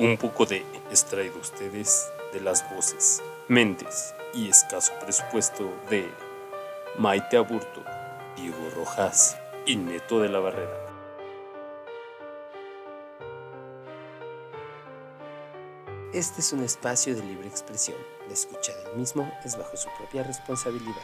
[0.00, 0.58] Un poco de
[0.90, 6.08] extraído ustedes de las voces, mentes y escaso presupuesto de
[6.96, 7.82] Maite Aburto,
[8.36, 9.36] Diego Rojas
[9.66, 10.86] y Neto de la Barrera.
[16.12, 17.98] Este es un espacio de libre expresión.
[18.28, 21.02] La escucha del mismo es bajo su propia responsabilidad.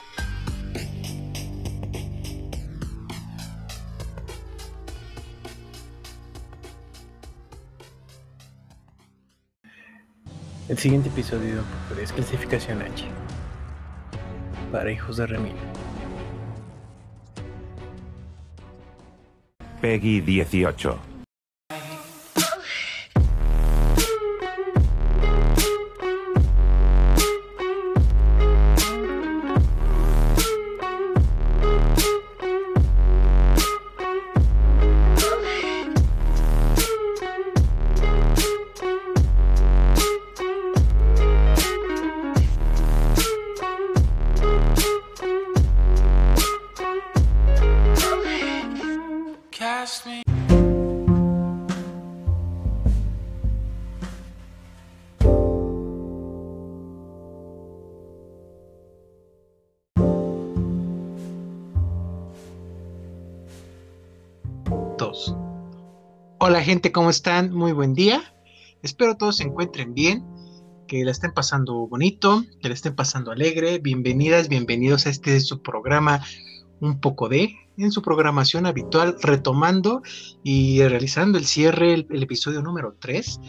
[10.85, 11.63] Siguiente episodio
[11.99, 13.07] es clasificación H
[14.71, 15.55] para hijos de Remil.
[19.81, 21.14] Peggy 18.
[66.75, 67.55] Gente, ¿cómo están?
[67.55, 68.21] Muy buen día.
[68.83, 70.27] Espero todos se encuentren bien,
[70.89, 73.79] que la estén pasando bonito, que la estén pasando alegre.
[73.79, 76.25] Bienvenidas, bienvenidos a este su programa
[76.81, 80.03] Un poco de, en su programación habitual, retomando
[80.43, 83.41] y realizando el cierre, el, episodio número 3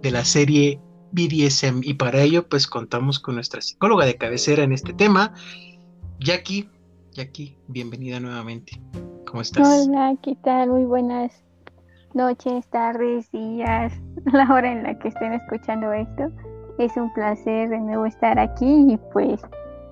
[0.00, 1.80] de la serie BDSM.
[1.82, 5.34] Y para ello, pues contamos con nuestra psicóloga de cabecera en este tema,
[6.20, 6.70] Jackie.
[7.10, 8.80] Jackie, bienvenida nuevamente.
[9.26, 9.88] ¿Cómo estás?
[9.88, 10.68] Hola, ¿qué tal?
[10.68, 11.47] Muy buenas
[12.14, 13.92] noches, tardes, días,
[14.32, 16.30] la hora en la que estén escuchando esto.
[16.78, 19.40] Es un placer de nuevo estar aquí y pues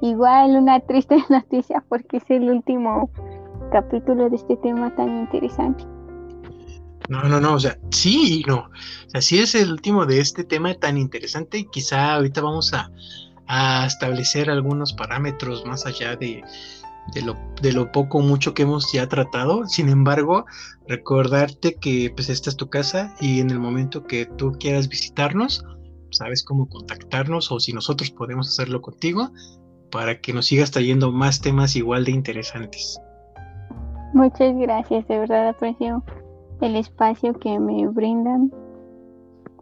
[0.01, 3.11] igual una triste noticia porque es el último
[3.73, 5.85] capítulo de este tema tan interesante.
[7.09, 8.71] No, no, no, o sea, sí no.
[9.07, 12.91] O sea, sí es el último de este tema tan interesante quizá ahorita vamos a,
[13.47, 16.43] a establecer algunos parámetros más allá de,
[17.15, 19.67] de lo, de lo poco o mucho que hemos ya tratado.
[19.67, 20.45] Sin embargo,
[20.89, 25.65] recordarte que pues esta es tu casa y en el momento que tú quieras visitarnos,
[26.11, 29.31] sabes cómo contactarnos o si nosotros podemos hacerlo contigo
[29.91, 32.99] para que nos sigas trayendo más temas igual de interesantes.
[34.13, 36.03] Muchas gracias, de verdad aprecio
[36.61, 38.51] el espacio que me brindan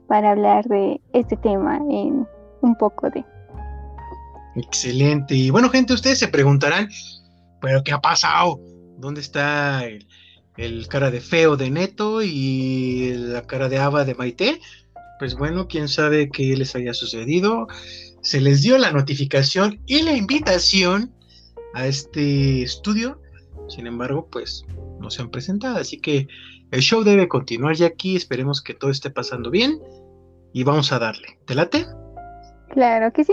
[0.07, 2.27] para hablar de este tema en
[2.61, 3.25] un poco de...
[4.55, 5.35] Excelente.
[5.35, 6.89] Y bueno, gente, ustedes se preguntarán,
[7.65, 8.61] pero ¿qué ha pasado?
[8.99, 14.61] ¿Dónde está el, cara de feo de Neto y la cara de Ava de Maite?
[15.19, 17.67] Pues bueno, quién sabe qué les haya sucedido.
[18.21, 21.15] Se les dio la notificación y la invitación
[21.73, 23.19] a este estudio.
[23.69, 24.67] Sin embargo, pues
[25.01, 25.79] no se han presentado.
[25.79, 26.29] Así que
[26.71, 28.15] el show debe continuar ya aquí.
[28.15, 29.81] Esperemos que todo esté pasando bien.
[30.53, 31.39] Y vamos a darle.
[31.47, 31.87] ¿Te late?
[32.69, 33.33] Claro que sí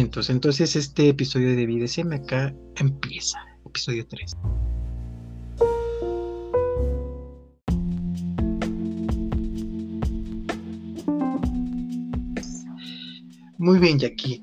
[0.00, 4.36] entonces este episodio de BDSM acá empieza, episodio 3.
[13.58, 14.42] Muy bien, Jackie.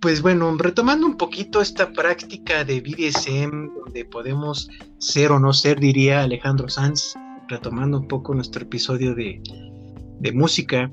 [0.00, 4.68] Pues bueno, retomando un poquito esta práctica de BDSM, donde podemos
[4.98, 7.14] ser o no ser, diría Alejandro Sanz,
[7.48, 10.90] retomando un poco nuestro episodio de música,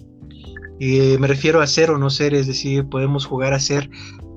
[0.79, 3.89] y me refiero a ser o no ser, es decir, podemos jugar a ser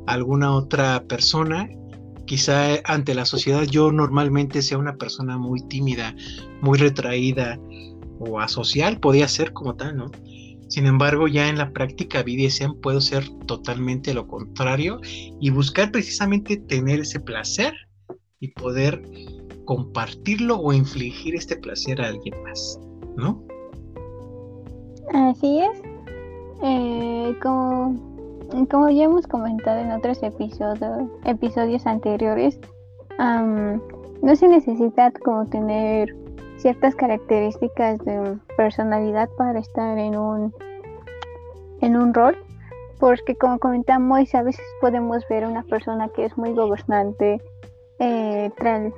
[0.06, 1.68] alguna otra persona.
[2.26, 6.14] Quizá ante la sociedad yo normalmente sea una persona muy tímida,
[6.60, 7.58] muy retraída
[8.20, 10.10] o asocial, podía ser como tal, ¿no?
[10.68, 15.00] Sin embargo, ya en la práctica BDSM puedo ser totalmente lo contrario
[15.40, 17.72] y buscar precisamente tener ese placer
[18.40, 19.02] y poder
[19.64, 22.78] compartirlo o infligir este placer a alguien más,
[23.16, 23.42] ¿no?
[25.14, 25.87] Así es.
[26.62, 32.58] Eh, como, ya hemos comentado en otros episodios, episodios anteriores,
[33.18, 36.14] no se necesita como tener
[36.58, 40.52] ciertas características de personalidad para estar en un
[41.80, 42.36] en un rol
[42.98, 47.40] porque como comentamos a veces podemos ver una persona que es muy gobernante
[48.00, 48.50] eh,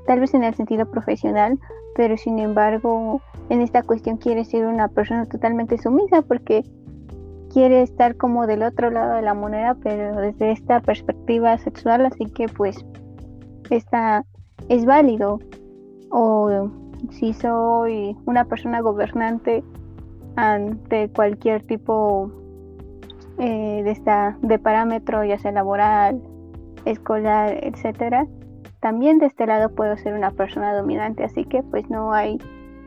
[0.07, 1.59] tal, vez en el sentido profesional
[1.95, 3.21] pero sin embargo
[3.51, 6.65] en esta cuestión quiere ser una persona totalmente sumisa porque
[7.53, 12.27] quiere estar como del otro lado de la moneda, pero desde esta perspectiva sexual, así
[12.27, 12.85] que pues
[13.71, 14.25] esta
[14.69, 15.41] es válido.
[16.11, 16.71] O
[17.11, 19.63] si soy una persona gobernante
[20.37, 22.31] ante cualquier tipo
[23.39, 26.21] eh, de, esta, de parámetro, ya sea laboral,
[26.85, 28.27] escolar, etcétera,
[28.81, 32.39] también de este lado puedo ser una persona dominante, así que pues no hay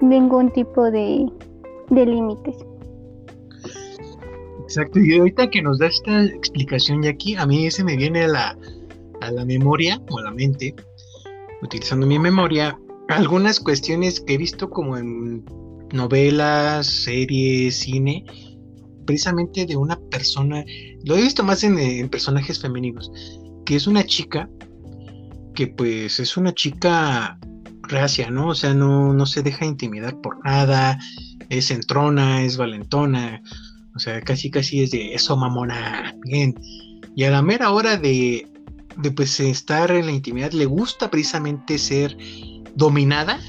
[0.01, 1.31] ningún tipo de,
[1.89, 2.65] de límites.
[4.75, 8.27] Exacto, y ahorita que nos da esta explicación, aquí a mí se me viene a
[8.27, 8.57] la,
[9.21, 10.73] a la memoria o a la mente,
[11.61, 12.75] utilizando mi memoria,
[13.07, 15.45] algunas cuestiones que he visto como en
[15.91, 18.25] novelas, series, cine,
[19.05, 20.65] precisamente de una persona,
[21.03, 23.11] lo he visto más en, en personajes femeninos,
[23.67, 24.49] que es una chica
[25.53, 27.37] que pues es una chica
[27.83, 28.47] reacia, ¿no?
[28.47, 30.97] O sea, no, no se deja intimidar por nada,
[31.49, 33.43] es entrona, es valentona,
[33.95, 36.55] o sea, casi casi es de eso mamona, bien.
[37.15, 38.47] Y a la mera hora de,
[38.97, 42.17] de pues estar en la intimidad, le gusta precisamente ser
[42.75, 43.39] dominada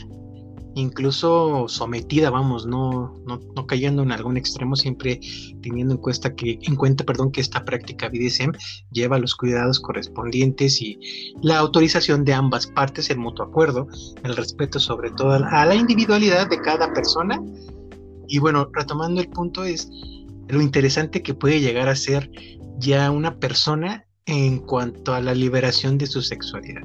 [0.74, 5.20] incluso sometida, vamos, no, no, cayendo en algún extremo, siempre
[5.62, 8.52] teniendo en cuenta que, en cuenta, perdón, que esta práctica BDSM
[8.90, 10.98] lleva los cuidados correspondientes y
[11.42, 13.86] la autorización de ambas partes, el mutuo acuerdo,
[14.24, 17.40] el respeto sobre todo a la individualidad de cada persona.
[18.26, 19.88] Y bueno, retomando el punto es
[20.48, 22.30] lo interesante que puede llegar a ser
[22.78, 26.82] ya una persona en cuanto a la liberación de su sexualidad.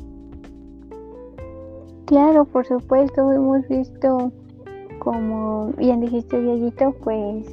[2.06, 4.31] Claro, por supuesto, hemos visto,
[5.00, 7.45] como bien dijiste, Dieguito, pues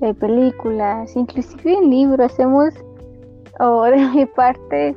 [0.00, 2.74] de películas, inclusive en libros, hemos,
[3.60, 4.94] o de mi parte,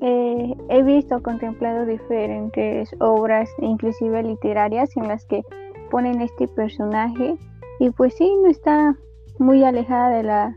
[0.00, 5.42] eh, he visto, contemplado diferentes obras, inclusive literarias, en las que
[5.90, 7.38] ponen este personaje
[7.78, 8.96] y pues sí, no está
[9.38, 10.56] muy alejada de la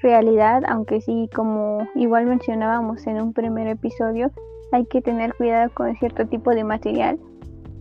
[0.00, 4.30] realidad, aunque sí, como igual mencionábamos en un primer episodio,
[4.72, 7.18] hay que tener cuidado con cierto tipo de material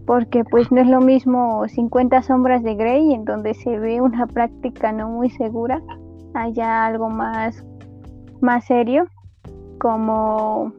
[0.05, 4.27] porque pues no es lo mismo 50 sombras de Grey en donde se ve una
[4.27, 5.81] práctica no muy segura,
[6.33, 7.63] haya algo más
[8.41, 9.05] más serio
[9.79, 10.73] como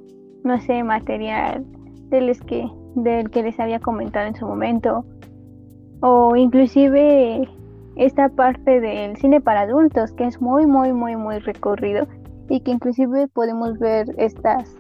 [0.45, 1.65] no sé, material
[2.11, 5.05] del que del que les había comentado en su momento
[6.01, 7.49] o inclusive
[7.97, 12.07] esta parte del cine para adultos que es muy muy muy muy recorrido
[12.49, 14.77] y que inclusive podemos ver estas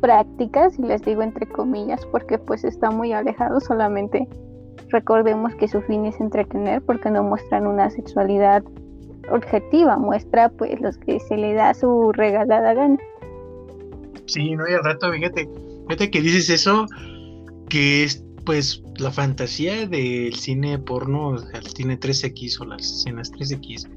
[0.00, 4.28] prácticas, y les digo entre comillas, porque pues está muy alejado, solamente
[4.90, 8.62] recordemos que su fin es entretener porque no muestran una sexualidad
[9.30, 12.98] objetiva, muestra pues los que se le da su regalada gana.
[14.26, 15.48] Sí, no, hay al rato, fíjate,
[15.88, 16.86] fíjate que dices eso,
[17.68, 23.88] que es pues la fantasía del cine porno, el cine 3X o las escenas 3X,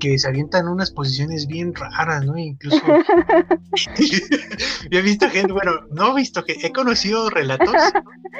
[0.00, 2.36] que se avientan unas posiciones bien raras, ¿no?
[2.36, 2.82] Incluso
[4.90, 7.74] yo he visto gente, bueno, no he visto que he conocido relatos.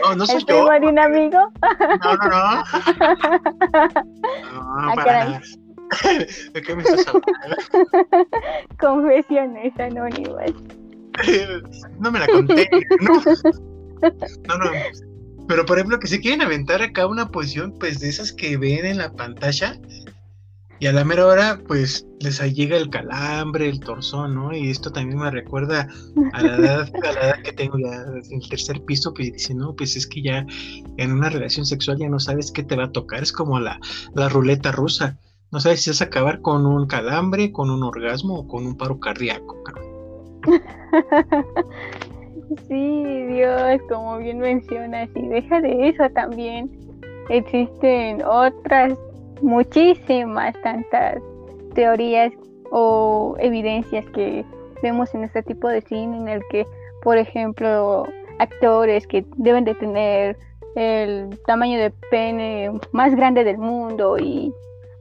[0.02, 0.68] No, no soy yo.
[0.68, 1.38] de un amigo?
[2.02, 2.32] No, no, no.
[4.52, 5.40] No, ah, para nada.
[6.54, 7.56] ¿De qué me estás hablando?
[8.80, 10.52] Confesiones anónimas.
[12.00, 12.68] No me la conté,
[13.00, 13.22] ¿no?
[14.48, 14.70] No, no.
[15.48, 18.86] Pero por ejemplo, que se quieren aventar acá una posición, pues de esas que ven
[18.86, 19.78] en la pantalla,
[20.82, 24.52] y a la mera hora, pues les llega el calambre, el torzón, ¿no?
[24.52, 25.86] Y esto también me recuerda
[26.32, 29.54] a la edad, a la edad que tengo ya en el tercer piso, pues dice,
[29.54, 30.44] no, pues es que ya
[30.96, 33.78] en una relación sexual ya no sabes qué te va a tocar, es como la,
[34.16, 35.16] la ruleta rusa.
[35.52, 38.76] No sabes si vas a acabar con un calambre, con un orgasmo o con un
[38.76, 39.62] paro cardíaco.
[42.68, 46.70] Sí, Dios, como bien mencionas, y deja de eso también.
[47.28, 48.94] Existen otras
[49.40, 51.18] muchísimas tantas
[51.74, 52.32] teorías
[52.70, 54.44] o evidencias que
[54.82, 56.66] vemos en este tipo de cine en el que,
[57.02, 58.06] por ejemplo,
[58.38, 60.36] actores que deben de tener
[60.74, 64.52] el tamaño de pene más grande del mundo y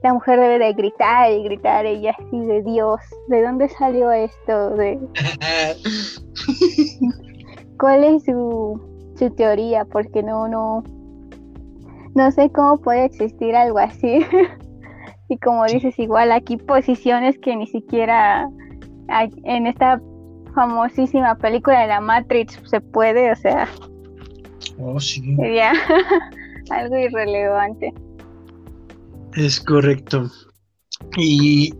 [0.02, 4.70] la mujer debe de gritar y gritar ella así de Dios, ¿de dónde salió esto?
[4.70, 4.98] De...
[7.82, 8.80] ¿Cuál es su,
[9.18, 9.84] su teoría?
[9.84, 10.84] Porque no, no,
[12.14, 14.20] no sé cómo puede existir algo así.
[15.28, 18.48] y como dices, igual aquí posiciones que ni siquiera
[19.08, 20.00] hay, en esta
[20.54, 23.68] famosísima película de la Matrix se puede, o sea,
[24.78, 25.34] oh, sí.
[25.34, 25.72] sería
[26.70, 27.92] algo irrelevante.
[29.34, 30.30] Es correcto.
[31.16, 31.74] Y,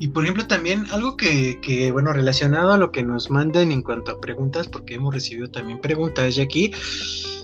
[0.00, 3.82] y por ejemplo también algo que, que, bueno, relacionado a lo que nos mandan en
[3.82, 6.72] cuanto a preguntas, porque hemos recibido también preguntas de aquí,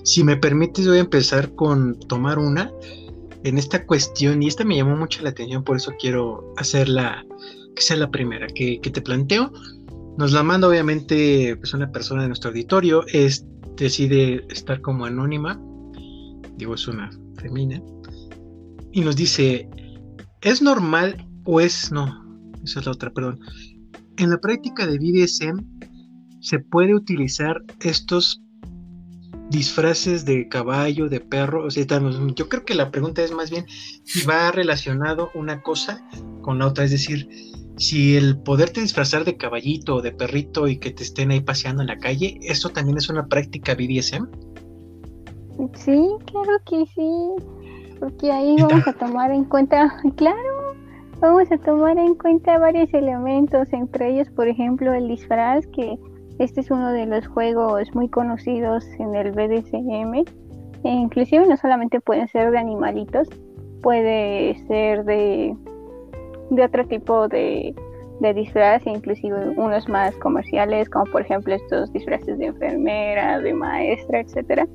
[0.05, 2.71] si me permites, voy a empezar con tomar una
[3.43, 7.25] en esta cuestión, y esta me llamó mucho la atención, por eso quiero hacerla,
[7.75, 9.53] que sea la primera que, te planteo.
[10.17, 13.47] Nos la manda obviamente pues, una persona de nuestro auditorio, es,
[13.77, 15.61] decide estar como anónima,
[16.57, 17.83] digo, es una femina,
[18.93, 19.69] y nos dice,
[20.41, 21.93] ¿es normal o es...
[21.93, 22.24] No,
[22.64, 23.40] esa es la otra, perdón.
[24.16, 25.64] En la práctica de BDSM
[26.40, 28.42] se puede utilizar estos
[29.50, 33.66] disfraces de caballo, de perro, o sea, yo creo que la pregunta es más bien
[33.68, 36.02] si va relacionado una cosa
[36.42, 37.28] con la otra, es decir,
[37.76, 41.83] si el poderte disfrazar de caballito o de perrito y que te estén ahí paseando
[41.83, 44.26] en la calle, ¿eso también es una práctica BDSM?
[45.75, 50.54] Sí, claro que sí, porque ahí vamos a tomar en cuenta, claro,
[51.25, 55.99] vamos a tomar en cuenta varios elementos, entre ellos, por ejemplo, el disfraz, que
[56.38, 60.23] este es uno de los juegos muy conocidos en el BDSM,
[60.85, 63.26] e inclusive no solamente pueden ser de animalitos,
[63.83, 65.57] puede ser de,
[66.50, 67.75] de otro tipo de,
[68.21, 74.21] de disfraz, inclusive unos más comerciales, como por ejemplo estos disfraces de enfermera, de maestra,
[74.21, 74.69] etcétera.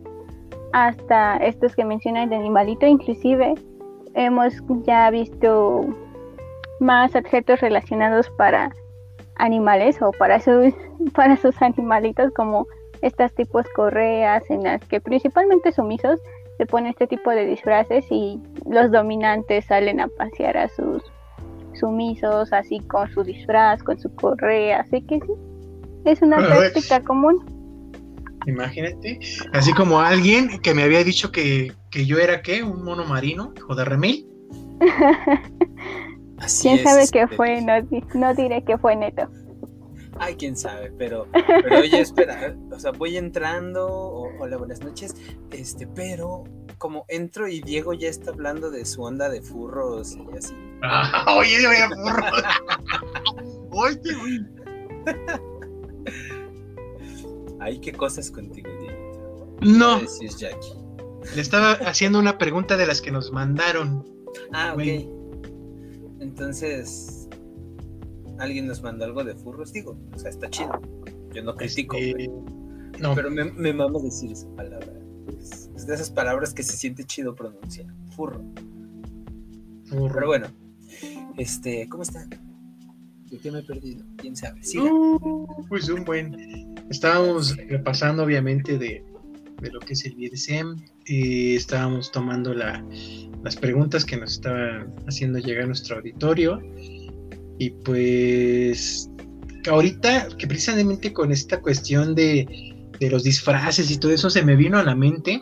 [0.74, 3.54] Hasta estos que mencionan de animalito, inclusive
[4.16, 4.54] hemos
[4.88, 5.86] ya visto
[6.80, 8.72] más objetos relacionados para
[9.36, 10.74] animales o para sus,
[11.14, 12.68] para sus animalitos como
[13.02, 16.20] estas tipos correas en las que principalmente sumisos
[16.58, 18.38] se ponen este tipo de disfraces y
[18.70, 21.02] los dominantes salen a pasear a sus
[21.80, 25.32] sumisos así con su disfraz, con su correa, así que sí,
[26.04, 27.60] es una práctica común.
[28.46, 29.20] Imagínate.
[29.54, 33.76] Así como alguien que me había dicho que, yo era qué, un mono marino, hijo
[33.76, 34.28] de remil.
[36.62, 37.62] ¿Quién sabe qué fue?
[37.62, 39.30] No, diré que fue neto.
[40.20, 41.28] Ay, quién sabe, pero,
[41.64, 43.88] pero oye, espera, o sea, voy entrando,
[44.40, 45.16] hola, buenas noches,
[45.52, 46.44] este, pero
[46.78, 50.54] como entro y Diego ya está hablando de su onda de furros y así.
[50.82, 52.32] Ah, oye, oye, furros.
[53.72, 54.46] oye, oye.
[57.60, 58.70] Ay, qué cosas contigo,
[59.60, 60.00] No.
[60.00, 64.06] Le estaba haciendo una pregunta de las que nos mandaron.
[64.54, 65.19] Ah, ok.
[66.20, 67.28] Entonces,
[68.40, 70.82] alguien nos mandó algo de furros, digo, o sea, está chido.
[71.34, 72.30] Yo no critico, este,
[73.00, 73.16] no.
[73.16, 74.94] pero me, me mamo decir esa palabra.
[75.40, 77.88] Es, de esas palabras que se siente chido pronunciar.
[78.16, 78.44] Furro.
[79.86, 80.14] Furro.
[80.14, 80.48] Pero bueno,
[81.38, 82.28] este, ¿cómo está?
[83.30, 84.04] ¿De qué me he perdido?
[84.18, 84.60] ¿Quién sabe?
[85.70, 86.76] pues un buen.
[86.90, 89.04] Estábamos repasando, obviamente, de,
[89.72, 90.84] lo que es el BDSM.
[91.10, 96.62] Y estábamos tomando las preguntas que nos estaba haciendo llegar nuestro auditorio.
[97.58, 99.10] Y pues,
[99.68, 104.56] ahorita, que precisamente con esta cuestión de, de los disfraces y todo eso, se me
[104.56, 105.42] vino a la mente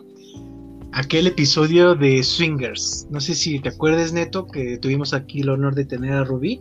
[0.92, 3.06] aquel episodio de Swingers.
[3.10, 6.60] No sé si te acuerdas, Neto, que tuvimos aquí el honor de tener a Rubí.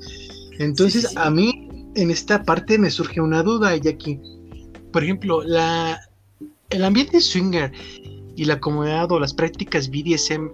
[0.59, 4.19] Entonces, a mí en esta parte me surge una duda, y aquí,
[4.91, 5.97] por ejemplo, la,
[6.71, 7.71] el ambiente swinger
[8.37, 10.49] y la comunidad o las prácticas BDSM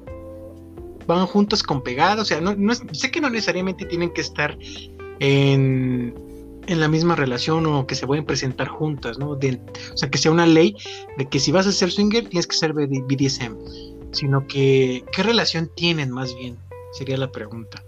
[1.05, 4.57] van juntos con pegados, o sea, no, sé que no necesariamente tienen que estar
[5.19, 6.15] en,
[6.65, 9.31] en la misma relación o que se pueden presentar juntas, ¿no?
[9.31, 9.39] o
[9.95, 10.75] sea, que sea una ley
[11.17, 13.55] de que si vas a ser swinger tienes que ser BDSM,
[14.11, 16.57] sino que qué relación tienen más bien,
[16.93, 17.83] sería la pregunta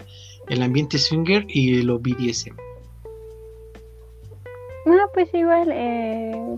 [0.50, 2.56] el ambiente swinger y lo BDSM.
[4.86, 6.58] No, pues igual, eh,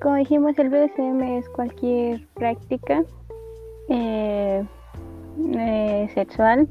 [0.00, 3.02] como dijimos, el BDSM es cualquier práctica
[3.88, 4.64] eh,
[5.54, 6.68] eh, sexual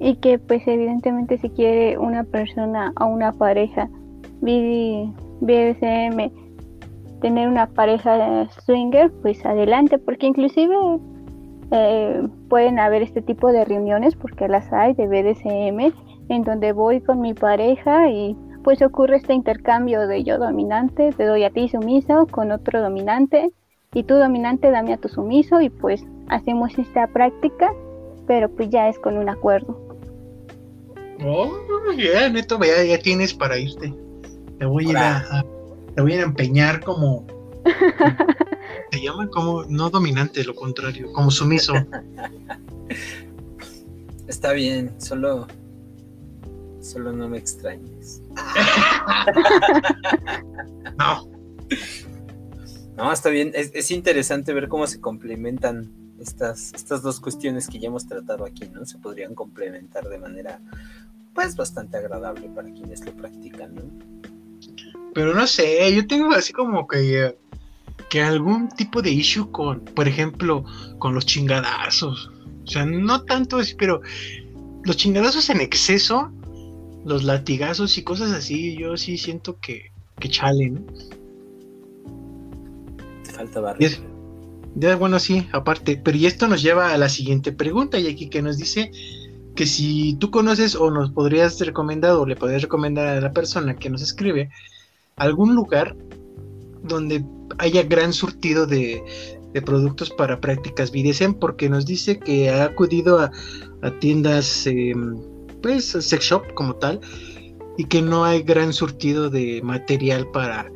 [0.00, 3.88] y que pues evidentemente si quiere una persona o una pareja
[4.40, 6.30] BDSM
[7.20, 10.74] tener una pareja swinger, pues adelante, porque inclusive
[11.70, 15.94] eh, pueden haber este tipo de reuniones, porque las hay de BDSM,
[16.28, 21.24] en donde voy con mi pareja y pues ocurre este intercambio de yo dominante, te
[21.24, 23.52] doy a ti sumiso con otro dominante
[23.92, 27.72] y tú dominante dame a tu sumiso y pues hacemos esta práctica,
[28.26, 29.78] pero pues ya es con un acuerdo.
[31.24, 31.52] Oh,
[31.96, 33.94] ya, neto, ya, ya tienes para irte.
[34.58, 35.44] Te voy a,
[35.94, 37.24] te voy a empeñar como
[38.90, 41.74] Se llama como no dominante, lo contrario, como sumiso.
[44.26, 45.46] Está bien, solo
[46.84, 48.22] solo no me extrañes.
[50.98, 51.28] no.
[52.96, 53.52] No, está bien.
[53.54, 58.68] Es, interesante ver cómo se complementan estas, estas dos cuestiones que ya hemos tratado aquí,
[58.72, 58.86] ¿no?
[58.86, 60.60] Se podrían complementar de manera,
[61.34, 63.82] pues, bastante agradable para quienes lo practican, ¿no?
[65.12, 67.36] Pero no sé, yo tengo así como que
[68.08, 70.64] que algún tipo de issue con, por ejemplo,
[70.98, 72.30] con los chingadazos.
[72.64, 74.00] O sea, no tanto es, pero
[74.84, 76.32] los chingadazos en exceso,
[77.04, 80.80] los latigazos y cosas así, yo sí siento que, que chale, ¿no?
[83.24, 83.88] Te falta barrio.
[84.76, 86.00] Ya, bueno, sí, aparte.
[86.02, 88.90] Pero y esto nos lleva a la siguiente pregunta, y aquí que nos dice
[89.54, 93.76] que si tú conoces o nos podrías recomendar o le podrías recomendar a la persona
[93.76, 94.50] que nos escribe
[95.16, 95.96] algún lugar
[96.82, 97.24] donde
[97.58, 99.02] haya gran surtido de,
[99.64, 103.30] productos para prácticas BDSM, porque nos dice que ha acudido a,
[104.00, 105.16] tiendas, em,
[105.64, 107.00] pues, sex shop como tal,
[107.78, 110.70] y que no hay gran surtido de material para,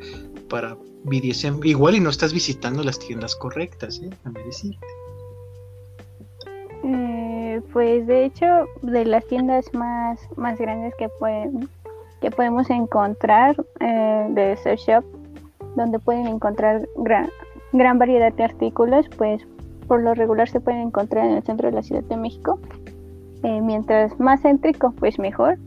[0.49, 1.63] para BDSM.
[1.63, 4.09] Igual y no estás visitando las tiendas correctas, ¿eh?
[4.25, 4.87] A decirte.
[6.83, 11.69] Eh, pues de hecho, de las tiendas más, más grandes que, pueden,
[12.19, 15.05] que podemos encontrar eh, de search shop,
[15.75, 17.29] donde pueden encontrar gran,
[17.73, 19.45] gran variedad de artículos, pues
[19.87, 22.59] por lo regular se pueden encontrar en el centro de la Ciudad de México.
[23.43, 25.57] Eh, mientras más céntrico, pues mejor.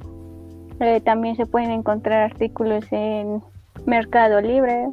[1.05, 3.41] también se pueden encontrar artículos en
[3.87, 4.88] Mercado Libre,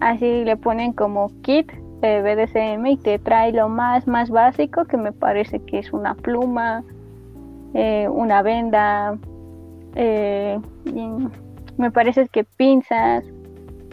[0.00, 1.70] así le ponen como kit
[2.00, 6.84] BDSM y te trae lo más más básico que me parece que es una pluma,
[7.72, 9.16] eh, una venda,
[9.94, 10.58] eh,
[11.78, 13.24] me parece que pinzas,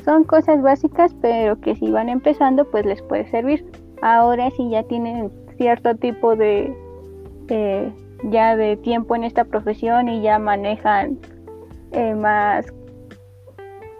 [0.03, 3.65] son cosas básicas pero que si van empezando pues les puede servir.
[4.01, 6.75] Ahora si ya tienen cierto tipo de
[8.29, 11.17] ya de tiempo en esta profesión y ya manejan
[11.91, 12.65] eh, más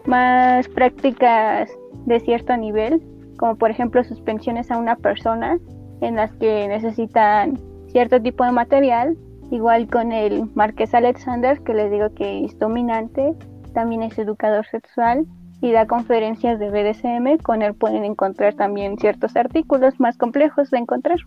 [0.06, 1.70] más prácticas
[2.06, 3.02] de cierto nivel,
[3.38, 5.60] como por ejemplo suspensiones a una persona
[6.02, 9.18] en las que necesitan cierto tipo de material,
[9.52, 13.36] igual con el Marqués Alexander, que les digo que es dominante,
[13.74, 15.26] también es educador sexual
[15.62, 20.80] y da conferencias de BDSM, con él pueden encontrar también ciertos artículos más complejos de
[20.80, 21.20] encontrar.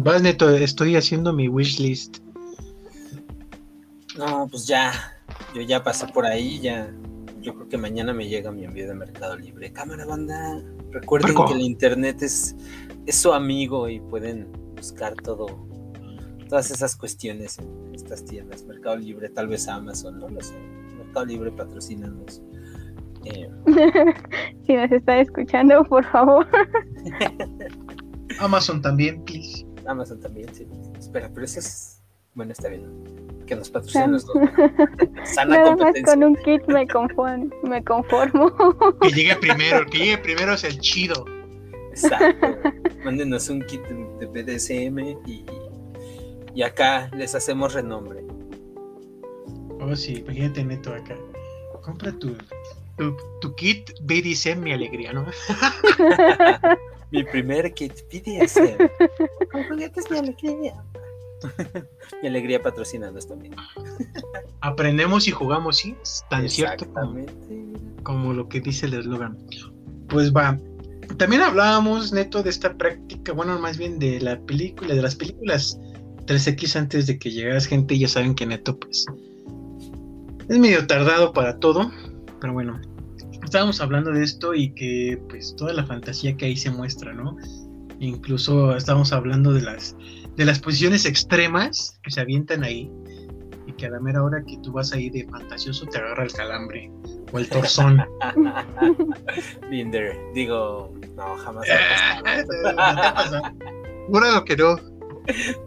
[0.00, 2.18] Vas Neto, estoy haciendo mi wishlist.
[4.18, 4.92] No, pues ya,
[5.54, 6.92] yo ya pasé por ahí, ya
[7.40, 9.72] yo creo que mañana me llega mi envío de Mercado Libre.
[9.72, 12.54] Cámara banda, recuerden que el internet es,
[13.06, 15.46] es su amigo y pueden buscar todo,
[16.48, 18.64] todas esas cuestiones en estas tiendas.
[18.64, 20.54] Mercado Libre, tal vez Amazon, no lo sé.
[20.98, 22.42] Mercado Libre patrocinanos.
[23.24, 23.50] Eh.
[24.66, 26.46] si nos está escuchando, por favor.
[28.40, 29.66] Amazon también, please.
[29.86, 30.66] Amazon también, sí.
[30.98, 32.02] Espera, pero eso es.
[32.34, 34.36] Bueno, está bien que nos patrocinen los dos.
[35.48, 38.54] Nada más con un kit me conformo, me conformo.
[39.02, 41.24] Que llegue primero, que llegue primero es el chido.
[41.90, 42.46] Exacto.
[43.04, 45.44] Mándenos un kit de BDSM y,
[46.54, 48.24] y acá les hacemos renombre.
[49.80, 51.16] Oh, sí, imagínate neto acá.
[51.82, 52.36] Compra tu,
[52.96, 55.26] tu, tu kit BDSM, mi alegría, ¿no?
[57.10, 58.76] mi primer kit BDSM.
[59.96, 60.74] es mi alegría.
[62.22, 63.54] Mi alegría patrocinando también.
[64.60, 65.96] Aprendemos y jugamos, sí,
[66.28, 66.86] tan cierto
[68.02, 69.38] como, lo que dice el eslogan.
[70.08, 70.58] Pues va.
[71.16, 75.78] También hablábamos, Neto, de esta práctica, bueno, más bien de la película, de las películas
[76.26, 79.06] 3X antes de que llegaras gente, ya saben que Neto, pues,
[80.48, 81.90] es medio tardado para todo,
[82.40, 82.80] pero bueno,
[83.44, 87.36] estábamos hablando de esto y que, pues, toda la fantasía que ahí se muestra, ¿no?
[87.98, 89.96] Incluso estábamos hablando de las
[90.36, 92.90] de las posiciones extremas que se avientan ahí
[93.66, 96.32] y que a la mera hora que tú vas ahí de fantasioso te agarra el
[96.32, 96.90] calambre
[97.30, 98.02] o el torzón.
[99.70, 101.66] Binder, digo, no, jamás.
[104.08, 104.76] Júralo que no.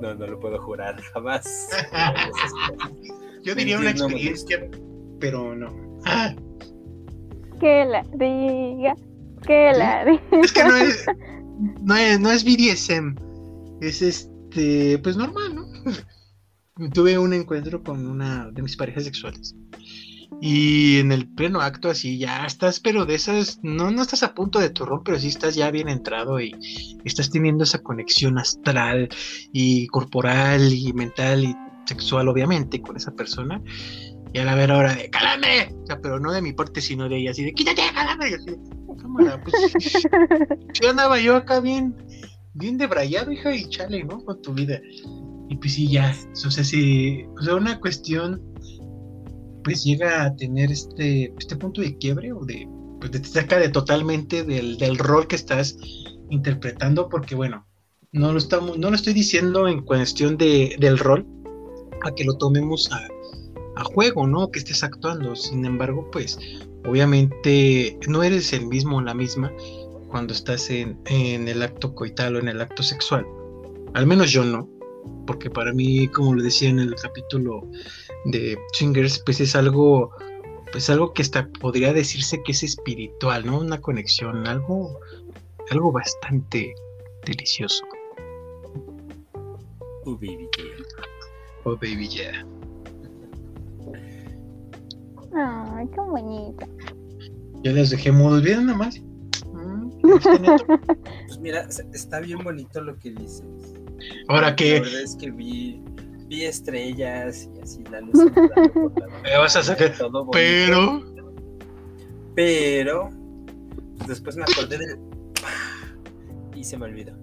[0.01, 1.69] No, no lo puedo jurar, jamás.
[3.43, 4.67] Yo diría una experiencia,
[5.19, 5.99] pero no.
[7.63, 8.93] Que la diga,
[9.47, 10.21] que la diga.
[10.43, 11.05] Es que no es,
[11.81, 13.15] no es, no es BDSM,
[13.79, 15.65] es este pues normal, ¿no?
[16.93, 19.55] Tuve un encuentro con una de mis parejas sexuales.
[20.41, 24.33] Y en el pleno acto así ya estás, pero de esas, no, no estás a
[24.33, 26.53] punto de turrón, pero sí estás ya bien entrado y
[27.05, 29.07] estás teniendo esa conexión astral
[29.53, 33.61] y corporal y mental y sexual, obviamente, con esa persona.
[34.33, 35.75] Y a la ver ahora de ¡calame!
[35.83, 38.31] O sea, pero no de mi parte, sino de ella, así de ¡quítate, calame!
[38.31, 38.59] Y así de,
[38.99, 40.03] cámara, pues.
[40.81, 41.95] yo andaba yo acá bien,
[42.53, 44.23] bien debrayado, hija, y chale, ¿no?
[44.25, 44.81] Con tu vida.
[45.49, 48.41] Y pues sí, ya, o sea, si, o sea, una cuestión,
[49.63, 52.67] pues llega a tener este, este punto de quiebre o de,
[52.99, 55.77] pues te saca de totalmente del, del rol que estás
[56.31, 57.67] interpretando, porque bueno,
[58.11, 61.27] no lo estamos, no lo estoy diciendo en cuestión de, del rol,
[62.03, 63.07] a que lo tomemos a,
[63.75, 64.51] a juego, ¿no?
[64.51, 65.35] Que estés actuando.
[65.35, 66.39] Sin embargo, pues,
[66.85, 69.51] obviamente no eres el mismo o la misma
[70.09, 73.25] cuando estás en, el acto coital o en el acto sexual.
[73.93, 74.69] Al menos yo no,
[75.25, 77.67] porque para mí, como lo decía en el capítulo
[78.25, 80.11] de Chingers, pues es algo
[80.71, 83.59] pues algo que hasta podría decirse que es espiritual, ¿no?
[83.59, 84.99] Una conexión, algo,
[85.69, 86.73] algo bastante
[87.25, 87.85] delicioso.
[90.05, 91.05] Oh baby yeah.
[91.63, 92.45] Oh baby yeah.
[95.35, 96.65] Ay, qué bonito.
[97.63, 99.01] Ya les dejé modo bien nada más.
[99.51, 99.89] Mm,
[101.27, 103.45] pues mira, está bien bonito lo que dices.
[104.27, 104.75] Ahora que.
[104.75, 105.81] La verdad es que vi,
[106.27, 108.15] vi estrellas y así la luz.
[109.23, 109.97] Me vas a sacar.
[109.97, 111.01] Todo pero.
[112.35, 113.09] Pero.
[114.07, 114.99] Después me acordé del.
[116.55, 117.13] Y se me olvidó.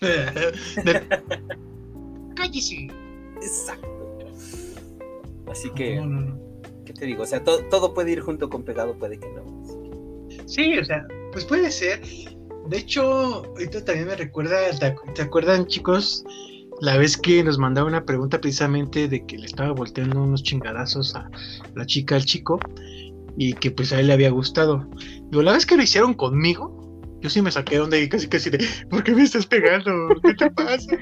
[2.34, 2.88] Cállese.
[3.40, 3.88] Exacto.
[5.48, 5.94] Así que.
[5.94, 6.00] ¿Qué
[7.04, 7.22] digo?
[7.22, 9.44] O sea, todo, todo puede ir junto con pegado, puede que no.
[10.46, 12.00] Sí, o sea, pues puede ser.
[12.68, 14.56] De hecho, ahorita también me recuerda,
[15.14, 16.24] ¿te acuerdan chicos?
[16.80, 21.14] La vez que nos mandaba una pregunta precisamente de que le estaba volteando unos chingadazos
[21.14, 21.30] a
[21.74, 22.58] la chica al chico
[23.36, 24.88] y que pues a él le había gustado.
[25.30, 26.84] Digo, la vez que lo hicieron conmigo,
[27.20, 29.90] yo sí me saqué donde casi casi de, ¿por qué me estás pegando?
[30.22, 30.96] ¿Qué te pasa?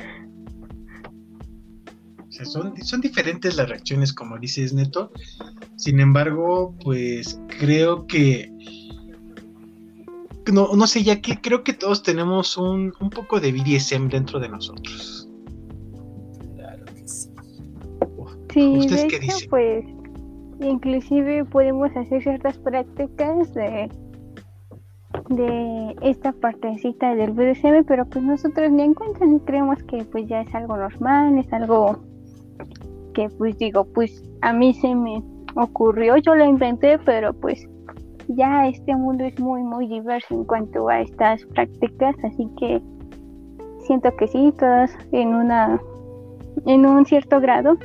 [2.44, 5.12] Son, son diferentes las reacciones, como dices Neto.
[5.76, 8.52] Sin embargo, pues creo que
[10.50, 14.40] no, no sé, ya que creo que todos tenemos un, un poco de BDSM dentro
[14.40, 15.28] de nosotros.
[16.56, 17.30] Claro que sí.
[18.52, 19.48] Sí, ¿Ustedes qué dicen?
[19.50, 19.84] Pues,
[20.60, 23.88] inclusive podemos hacer ciertas prácticas de,
[25.28, 30.26] de esta partecita del BDSM, pero pues nosotros ni en cuenta ni creemos que pues
[30.26, 32.02] ya es algo normal, es algo
[33.12, 35.22] que pues digo, pues a mí se me
[35.56, 37.66] ocurrió, yo lo inventé, pero pues
[38.28, 42.80] ya este mundo es muy, muy diverso en cuanto a estas prácticas, así que
[43.80, 45.80] siento que sí, todas en una,
[46.66, 47.76] en un cierto grado,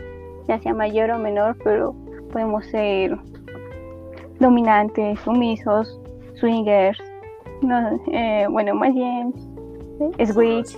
[0.48, 1.96] ya sea mayor o menor, pero
[2.32, 3.18] podemos ser
[4.40, 6.00] dominantes, sumisos,
[6.36, 7.00] swingers,
[8.12, 9.34] eh, bueno, más bien
[10.26, 10.78] switch,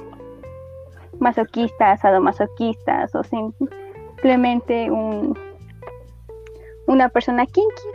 [1.19, 3.23] masoquistas, sadomasoquistas o
[4.19, 5.37] simplemente un,
[6.87, 7.87] una persona kinky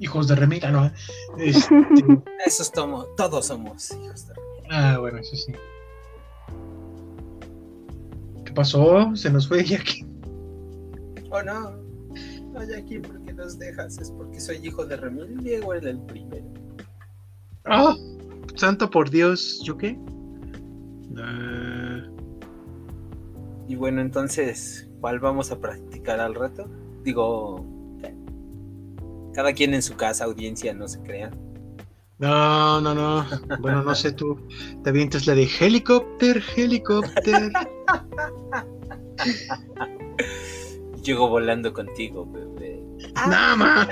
[0.00, 0.90] hijos de remita, ¿no?
[1.38, 1.74] Este...
[2.44, 4.68] Eso somos, todos somos hijos de remita.
[4.70, 5.52] Ah, bueno, eso sí.
[8.44, 9.16] ¿Qué pasó?
[9.16, 10.06] Se nos fue Jackie.
[11.30, 11.70] Oh, no.
[12.52, 13.98] No, Jackie, ¿por qué nos dejas?
[13.98, 15.38] Es porque soy hijo de Remil.
[15.38, 16.44] Diego era el primero.
[17.64, 17.96] ¡Ah!
[18.56, 19.98] santo por Dios, ¿yo qué?
[21.10, 22.14] Uh...
[23.66, 26.66] Y bueno, entonces, ¿cuál vamos a practicar al rato?
[27.02, 27.62] Digo,
[29.34, 31.38] cada quien en su casa, audiencia, no se crean.
[32.16, 33.26] No, no, no.
[33.60, 34.40] Bueno, no sé tú.
[34.82, 37.50] Te avientas la de helicóptero, helicóptero.
[41.02, 42.82] Llego volando contigo, bebé.
[43.14, 43.88] Nada más.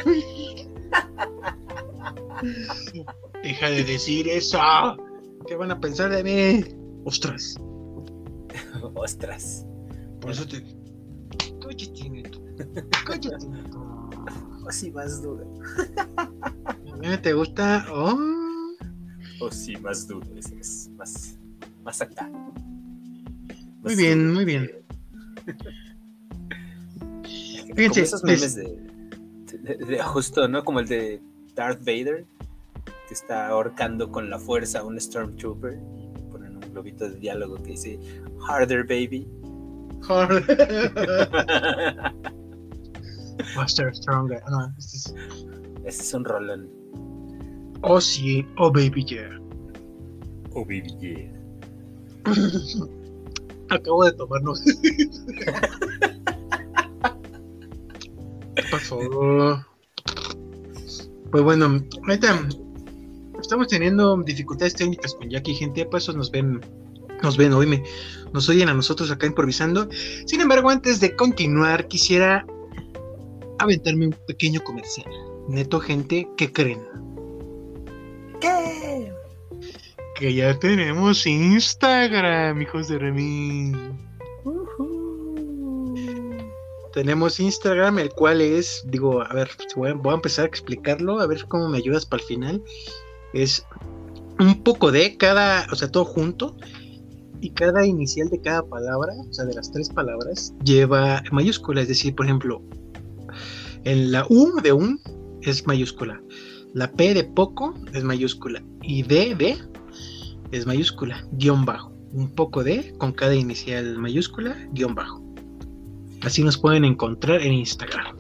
[3.43, 4.59] Deja de decir eso.
[5.47, 6.65] ¿Qué van a pensar de mí?
[7.05, 7.61] Ostras.
[8.95, 9.67] Ostras.
[10.19, 10.81] Por eso te.
[11.73, 12.41] Cállate, neto.
[13.07, 13.93] Cállate, neto
[14.65, 15.47] o si más duro.
[16.17, 17.87] ¿A mí te gusta?
[17.91, 18.19] Oh.
[19.41, 21.37] O si más duro, es, más,
[21.83, 22.31] más acá.
[23.83, 24.71] muy bien, muy bien.
[27.75, 28.79] Fíjense, esos memes de,
[29.77, 30.63] de, justo, ¿no?
[30.65, 31.21] Como el de
[31.55, 32.25] Darth Vader,
[33.09, 37.57] que está ahorcando con la fuerza a un Stormtrooper y ponen un globito de diálogo
[37.57, 37.99] que dice
[38.47, 39.27] Harder, baby.
[40.09, 40.45] Harder.
[43.57, 44.43] Master Stronger.
[44.51, 45.15] No, este es...
[45.85, 46.71] Este es un rolón.
[47.83, 49.29] Oh sí, oh baby yeah.
[50.55, 51.29] Oh baby yeah.
[53.71, 54.63] Acabo de tomarnos.
[58.55, 59.01] ¿Qué pasó?
[61.33, 62.49] Pues bueno, ahorita
[63.41, 66.61] estamos teniendo dificultades técnicas con Jackie, gente, pues eso nos ven,
[67.23, 67.83] nos ven, hoy
[68.33, 69.89] nos oyen a nosotros acá improvisando.
[70.27, 72.47] Sin embargo, antes de continuar, quisiera
[73.59, 75.11] aventarme un pequeño comercial.
[75.49, 76.83] Neto, gente, ¿qué creen?
[78.41, 79.13] ¿Qué?
[80.17, 83.73] Que ya tenemos Instagram, hijos de Remy.
[86.93, 91.47] Tenemos Instagram, el cual es, digo, a ver, voy a, empezar a explicarlo, a ver
[91.49, 92.63] cómo me ayudas para el final.
[93.33, 93.65] Es
[94.39, 96.55] un poco de cada, o sea, todo junto,
[97.43, 101.89] y cada inicial de cada palabra, o sea, de las tres palabras, lleva mayúscula, es
[101.89, 102.63] decir, por ejemplo,
[103.83, 105.01] en la U de un
[105.43, 106.23] es mayúscula.
[106.73, 108.63] La P de poco es mayúscula.
[108.81, 109.59] Y D de
[110.53, 111.93] es mayúscula, guion bajo.
[112.13, 115.21] Un poco de con cada inicial mayúscula, guion bajo.
[116.23, 118.17] Así nos pueden encontrar en Instagram.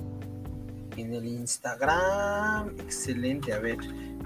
[0.96, 2.70] En el Instagram.
[2.80, 3.52] Excelente.
[3.52, 3.78] A ver,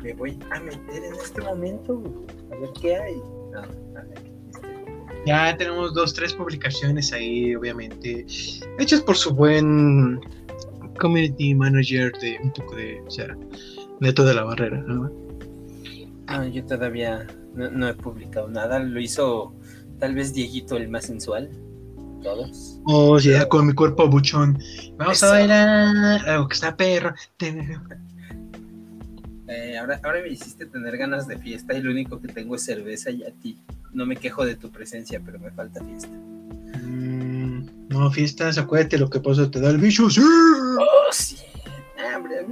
[0.02, 2.02] me voy a meter en este momento.
[2.50, 3.20] A ver qué hay.
[5.26, 8.24] Ya tenemos dos, tres publicaciones ahí, obviamente,
[8.78, 10.20] hechas por su buen
[11.00, 13.36] community manager de un poco de, o sea,
[14.00, 14.78] Neto de la Barrera.
[14.86, 15.10] ¿no?
[16.28, 18.78] Ah, yo todavía no, he publicado nada.
[18.78, 19.54] Lo hizo
[19.98, 21.50] tal vez Dieguito el más sensual.
[22.22, 22.80] Todos.
[22.84, 24.58] Oh, ya con mi cuerpo buchón.
[24.96, 26.28] Vamos a bailar.
[26.28, 27.14] Algo que está perro.
[29.48, 32.64] Eh, ahora, ahora me hiciste tener ganas de fiesta y lo único que tengo es
[32.64, 33.56] cerveza y a ti.
[33.96, 36.10] No me quejo de tu presencia, pero me falta fiesta.
[36.84, 40.20] Mm, no, fiestas, acuérdate lo que pasó, te da el bicho, sí.
[40.20, 41.38] Oh, sí.
[42.14, 42.44] Hombre,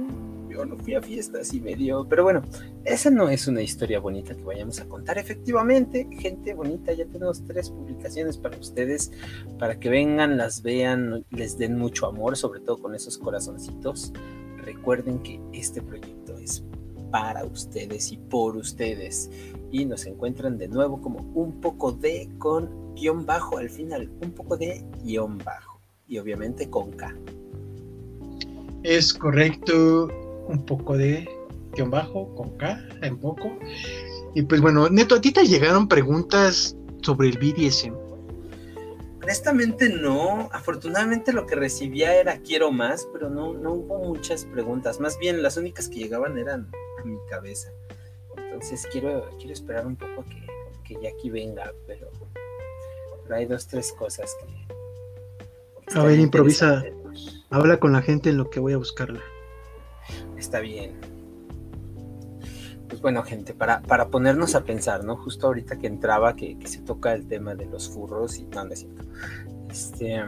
[0.49, 2.03] yo no fui a fiestas y me dio.
[2.09, 2.41] Pero bueno,
[2.83, 5.19] esa no es una historia bonita que vayamos a contar.
[5.19, 9.11] Efectivamente, gente bonita, ya tenemos tres publicaciones para ustedes,
[9.59, 14.13] para que vengan, las vean, les den mucho amor, sobre todo con esos corazoncitos.
[14.63, 16.14] Recuerden que este proyecto
[17.15, 19.31] para ustedes y por ustedes.
[19.71, 24.31] Y nos encuentran de nuevo como un poco de con guion bajo al final, un
[24.33, 25.79] poco de guion bajo.
[26.09, 27.15] Y obviamente con K.
[28.83, 30.09] Es correcto,
[30.49, 31.25] un poco de
[31.73, 33.59] guion bajo, con K, en poco.
[34.33, 37.95] Y pues bueno, Neto, ¿a ti te llegaron preguntas sobre el BDSM?
[39.23, 44.99] Honestamente no, afortunadamente lo que recibía era quiero más, pero no, no hubo muchas preguntas,
[44.99, 46.67] más bien las únicas que llegaban eran
[47.05, 47.71] mi cabeza.
[48.37, 50.45] Entonces quiero, quiero esperar un poco a que,
[50.83, 52.09] que Jackie venga, pero,
[53.23, 55.97] pero hay dos, tres cosas que...
[55.97, 56.83] a ver, improvisa,
[57.49, 59.21] habla con la gente en lo que voy a buscarla.
[60.37, 60.99] Está bien.
[62.87, 65.17] Pues bueno, gente, para, para ponernos a pensar, ¿no?
[65.17, 68.73] Justo ahorita que entraba, que, se toca el tema de los furros y no, no
[68.73, 69.03] es cierto.
[69.69, 70.23] Este,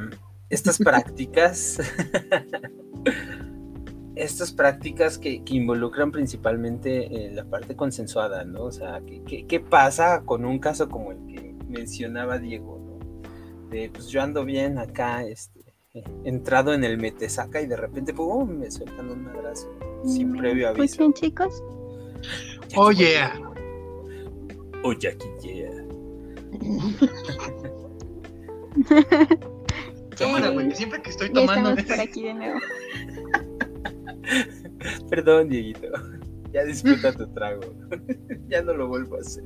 [0.50, 1.80] estas prácticas,
[4.18, 8.64] estas prácticas que, involucran principalmente eh, la parte consensuada, ¿no?
[8.64, 13.70] O sea, ¿qué, ¿qué, pasa con un caso como el que mencionaba Diego, ¿no?
[13.70, 15.58] De, pues yo ando bien acá, este,
[16.24, 18.50] entrado en el metesaca y de repente, ¡pum!
[18.50, 19.68] me sueltan un madrazo
[20.06, 20.98] sin mm, previo pues aviso.
[20.98, 21.64] Pues bien, chicos.
[22.76, 23.40] Oh, yeah.
[24.84, 25.72] Oh, Jackie, yeah.
[30.18, 31.76] Cámara, güey, siempre que estoy tomando.
[31.76, 32.60] Ya por aquí de nuevo.
[35.10, 35.88] Perdón, Dieguito.
[36.54, 37.62] Ya disfruta tu trago.
[38.48, 39.44] ya no lo vuelvo a hacer.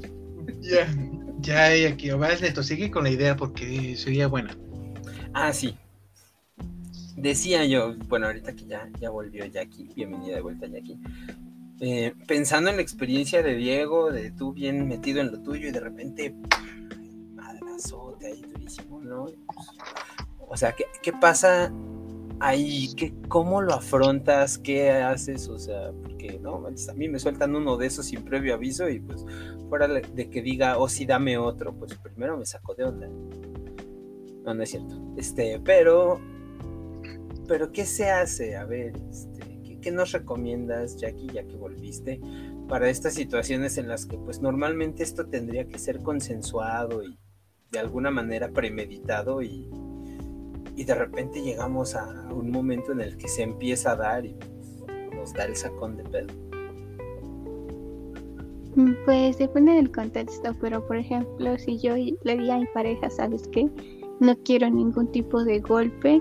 [0.62, 0.88] Ya,
[1.40, 2.12] ya, aquí.
[2.12, 4.56] Vas, Neto, sigue con la idea porque sería buena.
[5.34, 5.76] Ah, sí
[7.22, 10.98] decía yo, bueno, ahorita que ya, ya volvió Jackie, bienvenida de vuelta Jackie,
[11.80, 15.72] eh, pensando en la experiencia de Diego, de tú bien metido en lo tuyo y
[15.72, 16.34] de repente,
[17.36, 19.28] madrazote ahí durísimo, ¿no?
[20.48, 21.72] o sea, ¿qué, ¿qué, pasa
[22.42, 22.94] ahí?
[22.96, 24.58] ¿Qué, ¿Cómo lo afrontas?
[24.58, 25.48] ¿Qué haces?
[25.48, 29.00] O sea, porque no, a mí me sueltan uno de esos sin previo aviso y
[29.00, 29.26] pues
[29.70, 33.08] fuera de que diga, oh sí, dame otro, pues primero me saco de onda.
[34.44, 35.00] No, no es cierto.
[35.18, 36.20] Este, pero
[37.52, 38.56] pero ¿qué se hace?
[38.56, 42.22] A ver, este, ¿qué, nos recomiendas, Jackie, ya que volviste,
[42.70, 47.20] para estas situaciones en las que pues normalmente esto tendría que ser consensuado y
[47.72, 49.70] de alguna manera premeditado y,
[50.82, 54.36] y de repente llegamos a un momento en el que se empieza a dar y
[55.14, 56.34] nos da el sacón de pedo?
[59.06, 63.48] Pues depende del contexto, pero por ejemplo, si yo le di a mi pareja, ¿sabes
[63.52, 63.70] qué?
[64.20, 66.20] No quiero ningún tipo de golpe,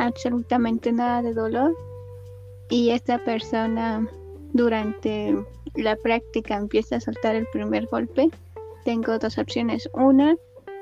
[0.00, 1.72] absolutamente nada de dolor
[2.68, 4.08] y esta persona
[4.54, 5.36] durante
[5.76, 8.28] la práctica empieza a soltar el primer golpe,
[8.84, 9.88] tengo dos opciones.
[9.92, 10.34] Una,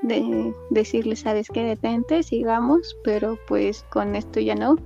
[0.03, 4.77] de decirle, sabes que detente, sigamos, pero pues con esto ya no.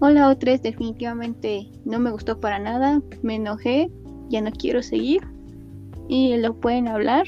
[0.00, 3.90] O la otra es definitivamente no me gustó para nada, me enojé,
[4.28, 5.22] ya no quiero seguir.
[6.08, 7.24] Y lo pueden hablar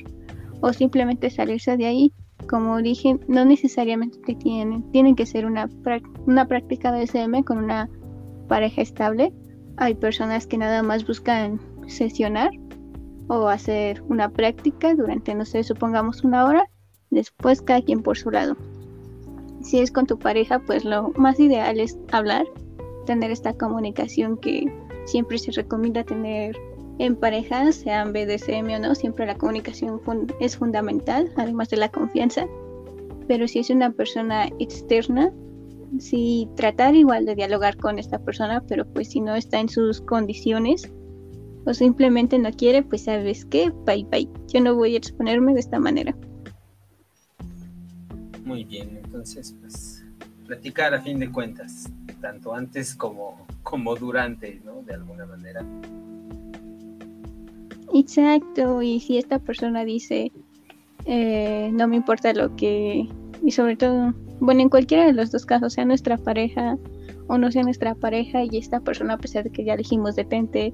[0.61, 2.13] o simplemente salirse de ahí
[2.47, 5.69] como dije, no necesariamente tienen, tienen que ser una,
[6.27, 7.89] una práctica de SM con una
[8.49, 9.33] pareja estable.
[9.77, 12.51] Hay personas que nada más buscan sesionar
[13.29, 16.65] o hacer una práctica durante, no sé, supongamos una hora,
[17.11, 18.57] después cada quien por su lado.
[19.63, 22.47] Si es con tu pareja, pues lo más ideal es hablar,
[23.07, 24.73] tener esta comunicación que
[25.07, 26.57] siempre se recomienda tener
[26.99, 30.01] en parejas, sean BDSM o no, siempre la comunicación
[30.41, 32.47] es fundamental, además de la confianza.
[33.29, 35.33] Pero si es una persona externa,
[35.99, 40.01] sí tratar igual de dialogar con esta persona, pero pues si no está en sus
[40.01, 40.91] condiciones
[41.67, 44.29] o simplemente no quiere, pues sabes qué, bye bye.
[44.47, 46.17] Yo no voy a exponerme de esta manera.
[48.47, 50.05] Muy bien, entonces pues
[50.47, 51.91] platicar a fin de cuentas.
[52.21, 54.83] tanto antes como, como durante, ¿no?
[54.83, 55.63] De alguna manera.
[57.93, 60.31] Exacto, y si esta persona dice,
[61.07, 63.09] eh, no me importa lo que,
[63.43, 66.79] y sobre todo, bueno, en cualquiera de los dos casos, sea nuestra pareja
[67.27, 70.73] o no sea nuestra pareja, y esta persona, a pesar de que ya dijimos detente,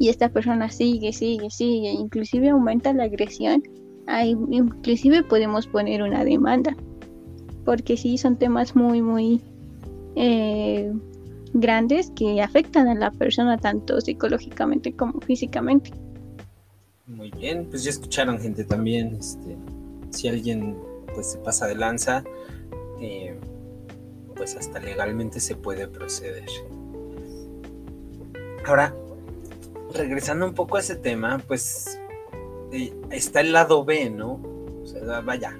[0.00, 3.62] y esta persona sigue, sigue, sigue, inclusive aumenta la agresión,
[4.08, 6.76] ahí inclusive podemos poner una demanda,
[7.64, 9.40] porque sí son temas muy, muy
[10.16, 10.92] eh,
[11.52, 15.90] grandes que afectan a la persona tanto psicológicamente como físicamente.
[17.06, 19.56] Muy bien, pues ya escucharon gente también, este,
[20.10, 20.76] si alguien
[21.14, 22.24] pues se pasa de lanza,
[23.00, 23.38] eh,
[24.34, 26.46] pues hasta legalmente se puede proceder.
[28.66, 28.94] Ahora,
[29.94, 32.00] regresando un poco a ese tema, pues
[32.72, 34.40] eh, está el lado B, ¿no?
[34.82, 35.56] O sea, vaya,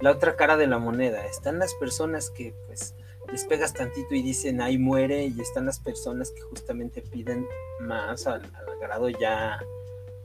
[0.00, 1.24] la otra cara de la moneda.
[1.26, 2.94] Están las personas que pues
[3.30, 7.46] les pegas tantito y dicen ahí muere y están las personas que justamente piden
[7.80, 8.42] más al,
[8.80, 9.58] grado ya,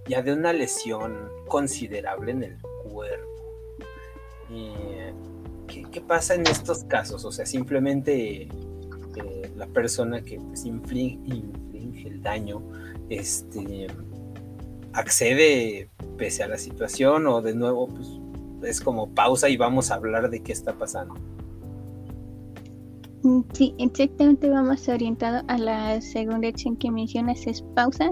[0.07, 3.27] ya de una lesión considerable en el cuerpo.
[5.67, 7.23] ¿qué, pasa en estos casos?
[7.23, 11.43] O sea, simplemente eh, la persona que pues, inflige
[12.05, 12.61] el daño
[13.09, 13.87] este,
[14.93, 18.07] accede pese a la situación o de nuevo pues,
[18.63, 21.15] es como pausa y vamos a hablar de qué está pasando.
[23.23, 28.11] Mm, sí, exactamente vamos orientado a la segunda acción que mencionas, es pausa.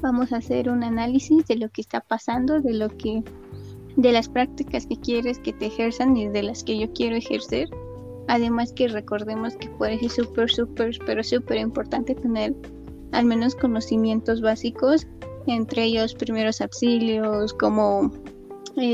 [0.00, 3.22] Vamos a hacer un análisis de lo que está pasando, de lo que,
[3.96, 7.68] de las prácticas que quieres que te ejerzan y de las que yo quiero ejercer.
[8.28, 12.54] Además que recordemos que ser súper, súper, pero súper importante tener
[13.12, 15.06] al menos conocimientos básicos,
[15.46, 18.10] entre ellos primeros auxilios, como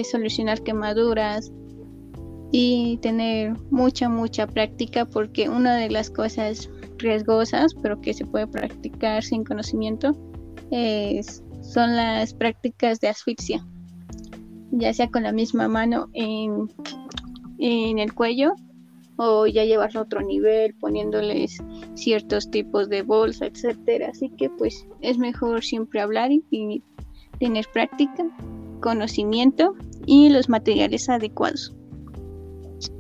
[0.05, 1.53] solucionar quemaduras
[2.53, 8.47] y tener mucha, mucha práctica porque una de las cosas riesgosas, pero que se puede
[8.47, 10.17] practicar sin conocimiento,
[10.71, 13.65] es, son las prácticas de asfixia,
[14.73, 16.71] ya sea con la misma mano en,
[17.59, 18.55] en el cuello
[19.23, 21.63] o ya llevarlo a otro nivel poniéndoles
[21.95, 24.09] ciertos tipos de bolsa, etcétera.
[24.11, 26.83] Así que pues es mejor siempre hablar y,
[27.39, 28.25] tener práctica,
[28.81, 29.75] conocimiento
[30.07, 31.75] y los materiales adecuados.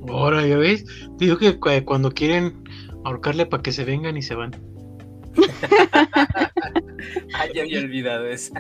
[0.08, 0.84] Ahora, ya ves,
[1.16, 2.64] digo que cuando quieren
[3.04, 4.50] ahorcarle para que se vengan y se van.
[7.34, 8.52] ah, ya había olvidado eso.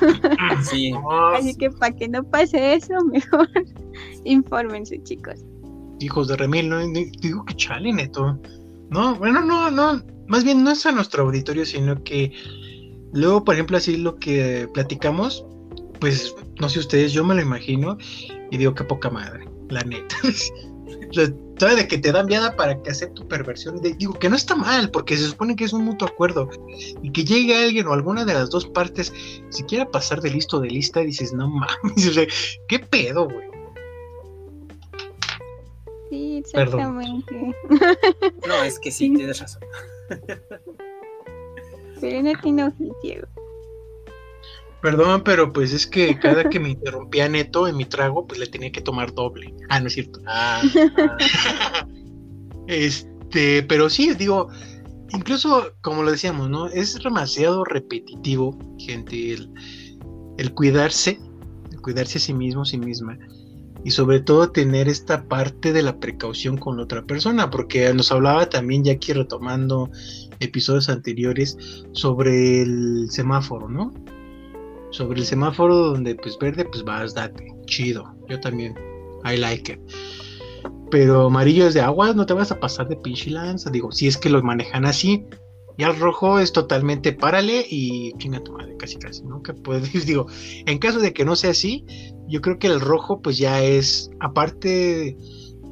[0.62, 0.92] sí.
[1.34, 3.48] Así que para que no pase eso, mejor
[4.24, 5.44] infórmense, chicos
[6.02, 6.80] hijos de remil, ¿no?
[7.20, 8.38] Digo que chale, neto.
[8.90, 12.32] No, bueno, no, no, más bien no es a nuestro auditorio, sino que
[13.12, 15.44] luego, por ejemplo, así lo que platicamos,
[16.00, 17.96] pues no sé ustedes, yo me lo imagino
[18.50, 20.16] y digo que poca madre, la neta.
[21.58, 23.80] Todavía de que te dan viada para que hacer tu perversión.
[23.80, 26.50] digo que no está mal, porque se supone que es un mutuo acuerdo.
[27.02, 29.12] Y que llegue alguien o alguna de las dos partes,
[29.50, 32.26] si quiera pasar de listo de lista, dices, no mames,
[32.68, 33.46] ¿qué pedo, güey?
[36.10, 37.54] Sí, exactamente.
[38.48, 39.62] No, es que sí, tienes razón.
[42.02, 43.28] Pero no tiene Diego.
[44.82, 48.48] Perdón, pero pues es que cada que me interrumpía Neto en mi trago, pues le
[48.48, 49.54] tenía que tomar doble.
[49.68, 50.18] Ah, no es cierto.
[50.26, 50.60] Ah,
[52.66, 54.48] este, pero sí, digo,
[55.10, 56.66] incluso como lo decíamos, ¿no?
[56.66, 59.48] Es demasiado repetitivo, gente, el,
[60.38, 61.20] el cuidarse,
[61.70, 63.16] el cuidarse a sí mismo, sí misma
[63.84, 68.12] y sobre todo tener esta parte de la precaución con la otra persona, porque nos
[68.12, 69.90] hablaba también ya aquí retomando
[70.40, 71.56] episodios anteriores
[71.92, 73.92] sobre el semáforo, ¿no?
[74.90, 78.74] Sobre el semáforo donde pues verde, pues vas, date, chido, yo también,
[79.24, 79.80] I like it.
[80.90, 84.06] Pero amarillo es de agua, no te vas a pasar de pinche lanza, digo, si
[84.06, 85.24] es que lo manejan así,
[85.76, 89.42] y al rojo es totalmente párale y chinga tu madre, casi casi, ¿no?
[89.42, 90.26] Que puedes, digo,
[90.66, 91.84] en caso de que no sea así,
[92.28, 95.16] yo creo que el rojo pues ya es, aparte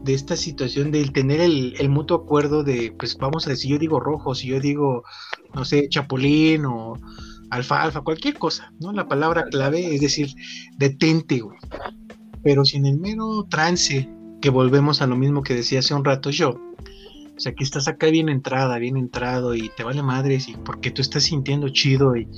[0.05, 4.01] de esta situación de tener el, mutuo acuerdo de, pues vamos a decir, yo digo
[4.01, 5.05] rojo, si yo digo,
[5.55, 6.95] no sé, chapulín o
[7.51, 8.93] alfalfa, cualquier cosa, ¿no?
[8.93, 10.31] La palabra clave es decir,
[10.79, 11.59] detente, güey.
[12.43, 14.09] Pero si en el mero trance,
[14.41, 16.59] que volvemos a lo mismo que decía hace un rato yo,
[17.41, 20.91] o sea, que estás acá bien entrada, bien entrado y te vale madres y porque
[20.91, 22.29] tú estás sintiendo chido y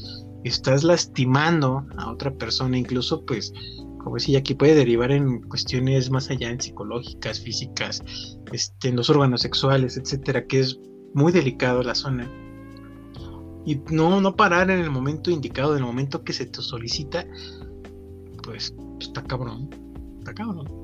[0.44, 3.52] estás lastimando a otra persona, incluso pues,
[3.98, 8.00] como decía, aquí puede derivar en cuestiones más allá, en psicológicas, físicas,
[8.52, 10.78] este, en los órganos sexuales, etcétera, que es
[11.14, 12.30] muy delicado la zona.
[13.66, 17.26] Y no, no parar en el momento indicado, en el momento que se te solicita,
[18.44, 19.68] pues está cabrón,
[20.20, 20.81] está cabrón.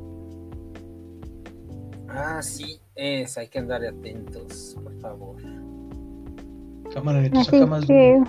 [2.08, 5.36] Ah, sí, es, hay que andar atentos, por favor.
[6.92, 8.22] Cámara de Así que,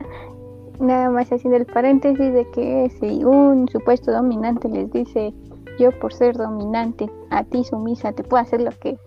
[0.80, 5.32] nada más haciendo el paréntesis de que si un supuesto dominante les dice
[5.78, 8.98] yo por ser dominante a ti sumisa te puedo hacer lo que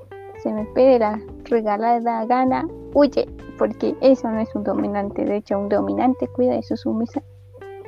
[0.42, 5.26] se me pide la regalada gana, huye, porque eso no es un dominante.
[5.26, 7.22] De hecho, un dominante cuida de su sumisa,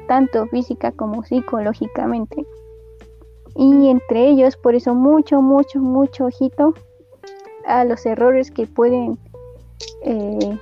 [0.08, 2.46] tanto física como psicológicamente.
[3.56, 6.74] Y entre ellos, por eso mucho, mucho, mucho ojito
[7.66, 9.18] a los errores que pueden
[10.04, 10.58] eh,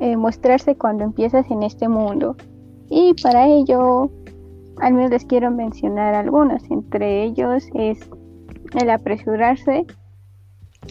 [0.00, 2.36] eh, mostrarse cuando empiezas en este mundo.
[2.90, 4.10] Y para ello,
[4.78, 6.62] al menos les quiero mencionar algunos.
[6.70, 7.98] Entre ellos es
[8.74, 9.86] el apresurarse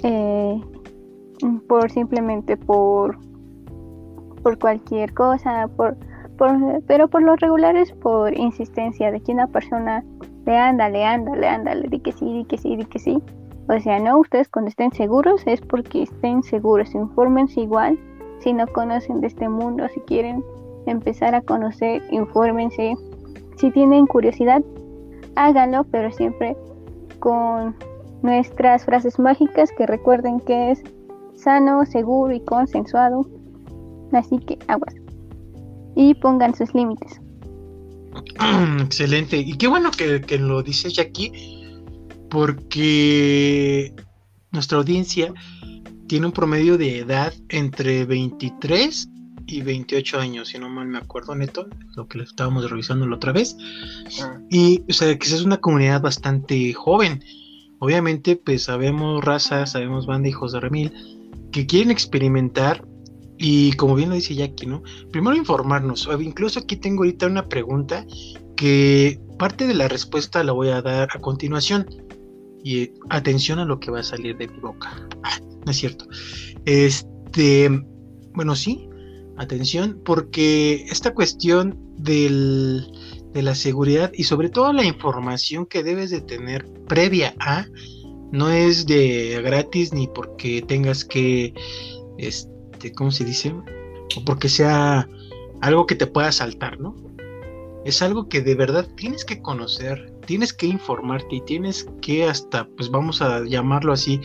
[0.03, 0.61] eh,
[1.67, 3.17] por simplemente por
[4.43, 5.97] por cualquier cosa, por,
[6.86, 10.03] pero por lo regular es por insistencia de que una persona
[10.46, 13.00] le anda, le anda, le anda, le di que sí, di que sí, di que
[13.00, 13.22] sí.
[13.70, 17.98] O sea, no, ustedes cuando estén seguros es porque estén seguros, infórmense igual
[18.44, 20.44] si no conocen de este mundo, si quieren
[20.86, 22.96] empezar a conocer, infórmense.
[23.56, 24.62] Si tienen curiosidad,
[25.36, 26.58] háganlo, pero siempre
[27.20, 27.76] con
[28.22, 30.84] nuestras frases mágicas que recuerden que es
[31.36, 33.26] sano, seguro y consensuado.
[34.12, 34.96] Así que aguas.
[35.96, 37.22] Y pongan sus límites.
[38.84, 39.38] Excelente.
[39.38, 41.32] Y qué bueno que, que lo dices aquí,
[42.30, 43.93] porque
[44.51, 45.34] nuestra audiencia
[46.07, 49.09] tiene un promedio de edad entre 23
[49.47, 53.32] y 28 años, si no mal me acuerdo, Neto, lo que estábamos revisando la otra
[53.32, 53.55] vez.
[54.21, 54.39] Ah.
[54.49, 57.24] Y, o sea, que es una comunidad bastante joven.
[57.80, 60.93] Obviamente, pues sabemos raza, sabemos banda hijos de Remil,
[61.51, 62.86] que quieren experimentar
[63.38, 64.84] y como bien lo dice Jackie, ¿no?
[65.11, 66.07] Primero informarnos.
[66.19, 68.05] Incluso aquí tengo ahorita una pregunta
[68.55, 71.88] que parte de la respuesta la voy a dar a continuación.
[72.63, 74.95] Y atención a lo que va a salir de mi boca.
[75.23, 76.05] Ah, no es cierto.
[76.63, 77.69] Este,
[78.34, 78.88] bueno, sí,
[79.38, 82.86] atención, porque esta cuestión del,
[83.34, 87.65] de la seguridad y sobre todo la información que debes de tener previa a
[88.31, 91.53] no es de gratis ni porque tengas que
[92.17, 92.53] este
[92.91, 93.53] cómo se dice
[94.15, 95.07] o porque sea
[95.61, 96.95] algo que te pueda saltar no
[97.86, 102.67] es algo que de verdad tienes que conocer tienes que informarte y tienes que hasta
[102.77, 104.19] pues vamos a llamarlo así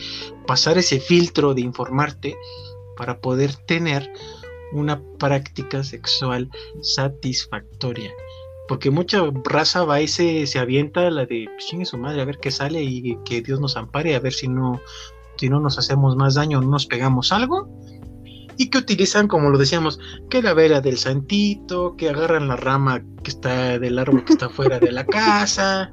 [0.47, 2.35] pasar ese filtro de informarte
[2.97, 4.11] para poder tener
[4.71, 6.49] una práctica sexual
[6.81, 8.11] satisfactoria.
[8.67, 12.37] Porque mucha raza va y se, avienta la de pues, chingue su madre a ver
[12.37, 14.79] qué sale y que Dios nos ampare a ver si no
[15.37, 17.69] si no nos hacemos más daño no nos pegamos algo
[18.59, 19.99] y que utilizan como lo decíamos
[20.29, 24.49] que la vela del santito que agarran la rama que está del árbol que está
[24.49, 25.89] fuera de la casa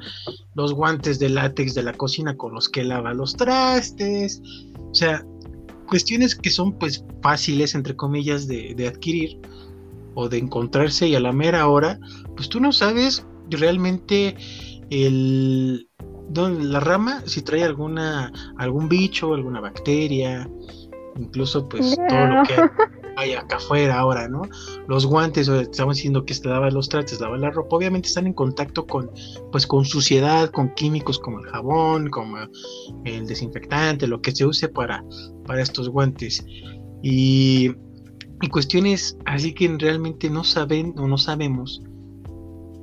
[0.57, 4.43] los guantes de látex de la cocina con los que lava los trastes.
[4.91, 5.25] O sea
[5.87, 9.39] cuestiones que son pues fáciles entre comillas de, de adquirir
[10.15, 12.01] o de encontrarse y a la mera hora,
[12.35, 14.37] pues tú no sabes realmente
[14.91, 15.89] el
[16.35, 20.51] la rama si trae alguna algún bicho, alguna bacteria,
[21.19, 22.55] incluso pues todo lo que
[23.17, 24.43] hay acá afuera ahora, ¿no?
[24.89, 28.35] Los guantes, estamos diciendo que se lava los trastes, lava la ropa, obviamente están en
[28.35, 29.11] contacto con
[29.53, 32.37] pues con suciedad, con químicos como el jabón, como
[33.05, 35.05] el desinfectante, lo que se use para
[35.47, 36.45] para estos guantes.
[37.03, 37.73] Y
[38.43, 41.83] y cuestiones así que realmente no saben o no sabemos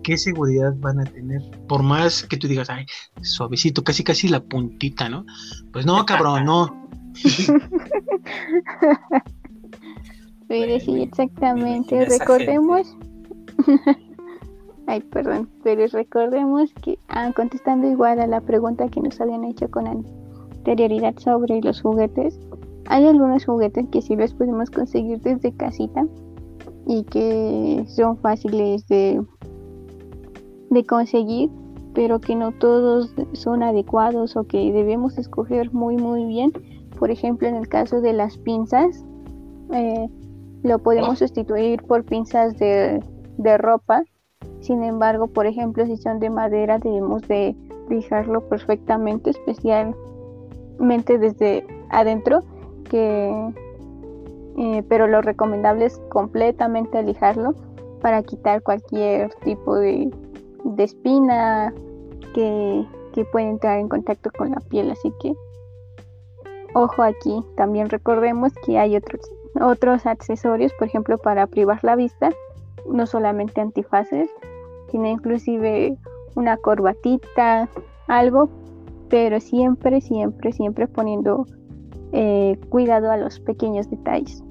[0.04, 1.42] qué seguridad van a tener.
[1.68, 2.86] Por más que tú digas, ay,
[3.22, 5.26] suavecito, casi casi la puntita, ¿no?
[5.72, 6.90] Pues no, cabrón, no.
[10.50, 12.06] sí, exactamente.
[12.06, 12.96] Recordemos.
[14.88, 19.70] ay, perdón, pero recordemos que, ah, contestando igual a la pregunta que nos habían hecho
[19.70, 22.40] con anterioridad sobre los juguetes,
[22.88, 26.06] hay algunos juguetes que sí los podemos conseguir desde casita
[26.86, 29.24] y que son fáciles de,
[30.70, 31.50] de conseguir,
[31.94, 36.52] pero que no todos son adecuados o que debemos escoger muy muy bien.
[36.98, 39.06] Por ejemplo, en el caso de las pinzas,
[39.72, 40.08] eh,
[40.64, 43.04] lo podemos sustituir por pinzas de,
[43.38, 44.04] de ropa.
[44.62, 47.56] Sin embargo, por ejemplo, si son de madera, debemos de
[47.90, 52.44] fijarlo perfectamente, especialmente desde adentro
[52.96, 57.56] eh, pero lo recomendable es completamente alijarlo
[58.02, 60.12] para quitar cualquier tipo de,
[60.78, 61.74] espina
[62.34, 64.92] que, que puede entrar en contacto con la piel.
[64.92, 65.34] Así que
[66.74, 69.22] ojo aquí, también recordemos que hay otros,
[69.60, 72.32] otros accesorios, por ejemplo, para privar la vista,
[72.90, 74.30] no solamente antifaces,
[74.92, 75.98] sino inclusive
[76.36, 77.70] una corbatita,
[78.08, 78.50] algo
[79.14, 81.46] pero siempre, siempre, siempre poniendo
[82.14, 84.42] eh, cuidado a los pequeños detalles.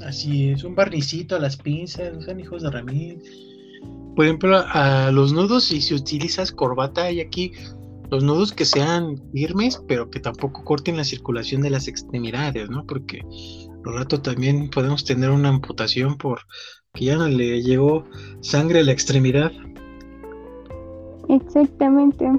[0.00, 3.20] Así es, un barnicito a las pinzas, no sean hijos de Ramírez.
[4.14, 7.52] Por ejemplo, a los nudos, si, si utilizas corbata, y aquí
[8.10, 12.84] los nudos que sean firmes, pero que tampoco corten la circulación de las extremidades, ¿no?
[12.86, 13.22] Porque
[13.84, 16.40] al rato también podemos tener una amputación por
[16.94, 18.04] que ya no le llegó
[18.40, 19.52] sangre a la extremidad.
[21.28, 22.30] Exactamente.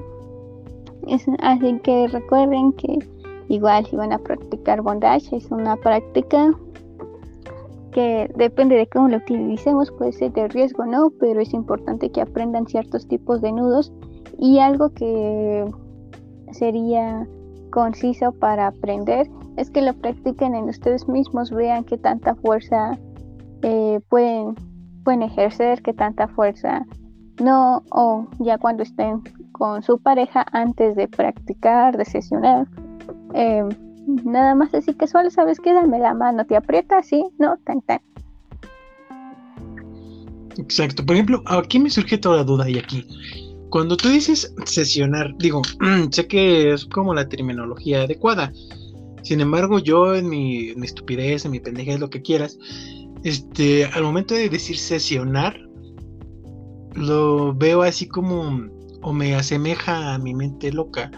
[1.40, 2.98] así que recuerden que
[3.48, 6.52] igual si van a practicar bondage es una práctica
[7.92, 12.20] que depende de cómo lo utilicemos, puede ser de riesgo no, pero es importante que
[12.20, 13.92] aprendan ciertos tipos de nudos
[14.38, 15.64] y algo que
[16.52, 17.26] sería
[17.70, 22.98] conciso para aprender es que lo practiquen en ustedes mismos, vean qué tanta fuerza
[23.62, 24.54] eh, pueden,
[25.04, 26.86] pueden ejercer, qué tanta fuerza
[27.40, 29.22] no, o ya cuando estén
[29.52, 32.66] con su pareja antes de practicar, de sesionar.
[33.34, 33.64] Eh,
[34.24, 35.72] nada más así casual, ¿sabes qué?
[35.72, 38.00] Dame la mano, te aprieta, sí, no, tan tan.
[40.56, 41.04] Exacto.
[41.06, 43.06] Por ejemplo, aquí me surge toda duda y aquí.
[43.70, 45.62] Cuando tú dices sesionar, digo,
[46.10, 48.52] sé que es como la terminología adecuada.
[49.22, 52.58] Sin embargo, yo en mi, en mi estupidez, en mi pendejez, lo que quieras,
[53.24, 55.60] este, al momento de decir sesionar,
[56.94, 58.68] lo veo así como,
[59.02, 61.10] o me asemeja a mi mente loca,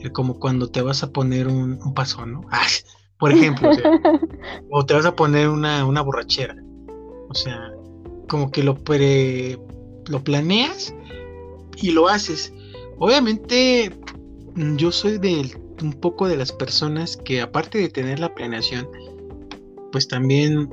[0.00, 2.40] eh, como cuando te vas a poner un, paso, ¿no?
[3.18, 3.70] por ejemplo,
[4.70, 6.56] o, te vas a poner una, una borrachera.
[7.28, 7.72] O sea,
[8.28, 9.58] como que lo, pre,
[10.08, 10.94] lo planeas
[11.76, 12.52] y lo haces.
[12.98, 13.92] Obviamente,
[14.76, 18.88] yo soy de un poco de las personas que aparte de tener la planeación,
[19.92, 20.70] pues también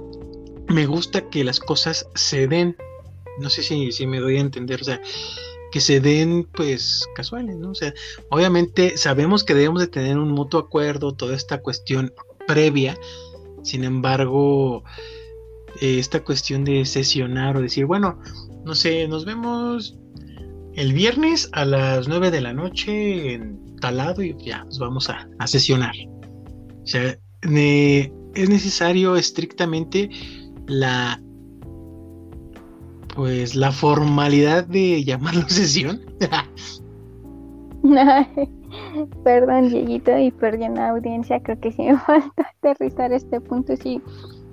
[0.67, 2.75] me gusta que las cosas se den.
[3.39, 5.01] No sé si, si me doy a entender, o sea,
[5.71, 7.71] que se den pues casuales, ¿no?
[7.71, 7.93] O sea,
[8.29, 12.13] obviamente sabemos que debemos de tener un mutuo acuerdo, toda esta cuestión
[12.47, 12.97] previa,
[13.63, 14.83] sin embargo,
[15.81, 18.19] eh, esta cuestión de sesionar o decir, bueno,
[18.63, 19.97] no sé, nos vemos
[20.75, 25.09] el viernes a las 9 de la noche en tal lado y ya nos vamos
[25.09, 25.93] a, sesionar.
[26.83, 30.09] O sea, es necesario estrictamente
[30.67, 31.19] la
[33.15, 36.01] pues la formalidad de llamarlo sesión.
[39.23, 44.01] Perdón, Dieguito, y perdón audiencia, creo que sí me falta aterrizar este punto, sí.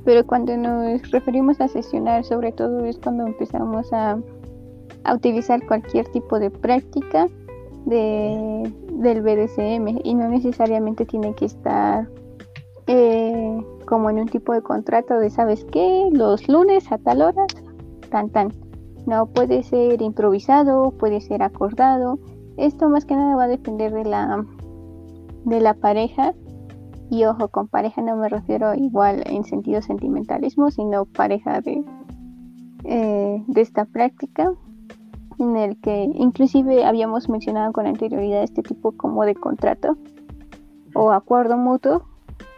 [0.05, 4.19] Pero cuando nos referimos a sesionar, sobre todo es cuando empezamos a,
[5.05, 7.29] a utilizar cualquier tipo de práctica
[7.87, 12.09] de, del BDSM y no necesariamente tiene que estar
[12.87, 16.09] eh, como en un tipo de contrato de, ¿sabes qué?
[16.13, 17.47] Los lunes a tal hora
[18.11, 18.53] tan tan.
[19.07, 22.19] No puede ser improvisado, puede ser acordado.
[22.57, 24.45] Esto más que nada va a depender de la
[25.45, 26.35] de la pareja.
[27.11, 31.83] Y ojo, con pareja no me refiero igual en sentido sentimentalismo, sino pareja de,
[32.85, 34.53] eh, de esta práctica,
[35.41, 39.97] en el que inclusive habíamos mencionado con anterioridad este tipo como de contrato
[40.95, 42.03] o acuerdo mutuo,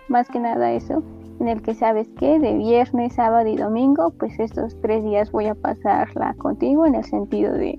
[0.09, 1.03] más que nada eso,
[1.41, 5.47] en el que sabes que de viernes, sábado y domingo, pues estos tres días voy
[5.47, 7.79] a pasarla contigo en el sentido de,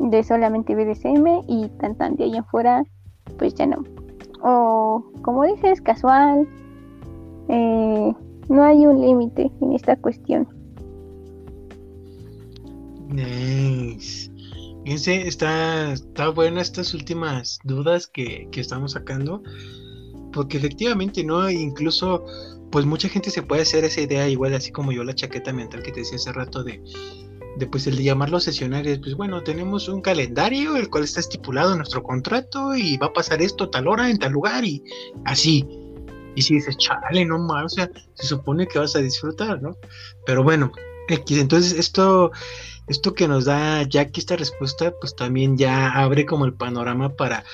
[0.00, 2.84] de solamente BDSM y tan tan de ahí afuera,
[3.38, 3.84] pues ya no.
[4.42, 6.46] O como dices, casual,
[7.48, 8.14] eh,
[8.48, 10.57] no hay un límite en esta cuestión.
[13.08, 14.30] Nice.
[14.84, 19.42] Fíjense, está, está buena estas últimas dudas que, que estamos sacando
[20.32, 21.50] porque efectivamente, ¿no?
[21.50, 22.24] Incluso
[22.70, 25.82] pues mucha gente se puede hacer esa idea igual así como yo la chaqueta mental
[25.82, 26.82] que te decía hace rato de,
[27.56, 31.72] de pues el de llamarlo sesionarios, pues bueno, tenemos un calendario el cual está estipulado
[31.72, 34.82] en nuestro contrato y va a pasar esto tal hora en tal lugar y
[35.24, 35.66] así.
[36.34, 39.76] Y si dices, chale, no más, o sea, se supone que vas a disfrutar, ¿no?
[40.24, 40.70] Pero bueno,
[41.08, 42.30] X, entonces esto,
[42.86, 47.44] esto que nos da Jackie esta respuesta, pues también ya abre como el panorama para,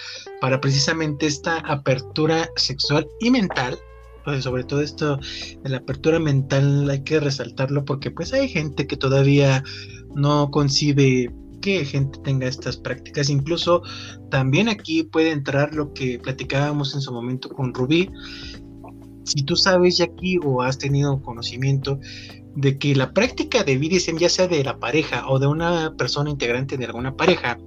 [0.40, 3.78] para precisamente esta apertura sexual y mental
[4.24, 5.18] pues sobre todo esto
[5.62, 9.62] de la apertura mental hay que resaltarlo porque pues hay gente que todavía
[10.14, 11.30] no concibe
[11.60, 13.30] que gente tenga estas prácticas.
[13.30, 13.82] Incluso
[14.30, 18.10] también aquí puede entrar lo que platicábamos en su momento con Rubí.
[19.24, 21.98] Si tú sabes aquí o has tenido conocimiento
[22.56, 26.30] de que la práctica de BDSM, ya sea de la pareja o de una persona
[26.30, 27.58] integrante de alguna pareja,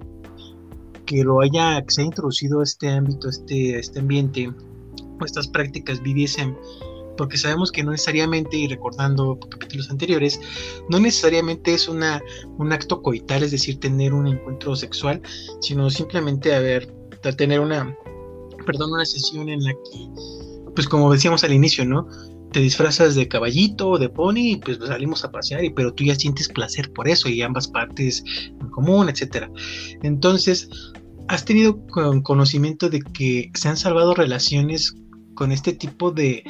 [1.05, 4.51] que lo haya, que se ha introducido este ámbito, este, este ambiente,
[5.25, 6.55] estas prácticas BDSM
[7.17, 10.39] porque sabemos que no necesariamente, y recordando capítulos anteriores,
[10.88, 12.21] no necesariamente es una,
[12.57, 15.21] un acto coital, es decir, tener un encuentro sexual,
[15.59, 16.93] sino simplemente haber,
[17.35, 17.97] tener una,
[18.65, 22.07] perdón, una sesión en la que, pues como decíamos al inicio, ¿no?
[22.51, 26.03] Te disfrazas de caballito o de pony y pues salimos a pasear, y, pero tú
[26.03, 29.51] ya sientes placer por eso y ambas partes en común, etcétera.
[30.01, 30.69] Entonces,
[31.27, 31.85] ¿has tenido
[32.23, 34.95] conocimiento de que se han salvado relaciones
[35.35, 36.43] con este tipo de,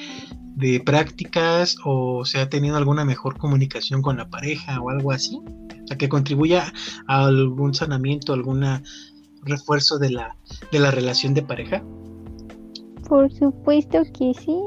[0.85, 5.39] prácticas o se ha tenido alguna mejor comunicación con la pareja o algo así?
[5.91, 6.73] O que contribuya
[7.07, 8.65] a algún sanamiento, algún
[9.43, 10.37] refuerzo de la,
[10.71, 11.83] de la relación de pareja.
[13.07, 14.57] Por supuesto que sí,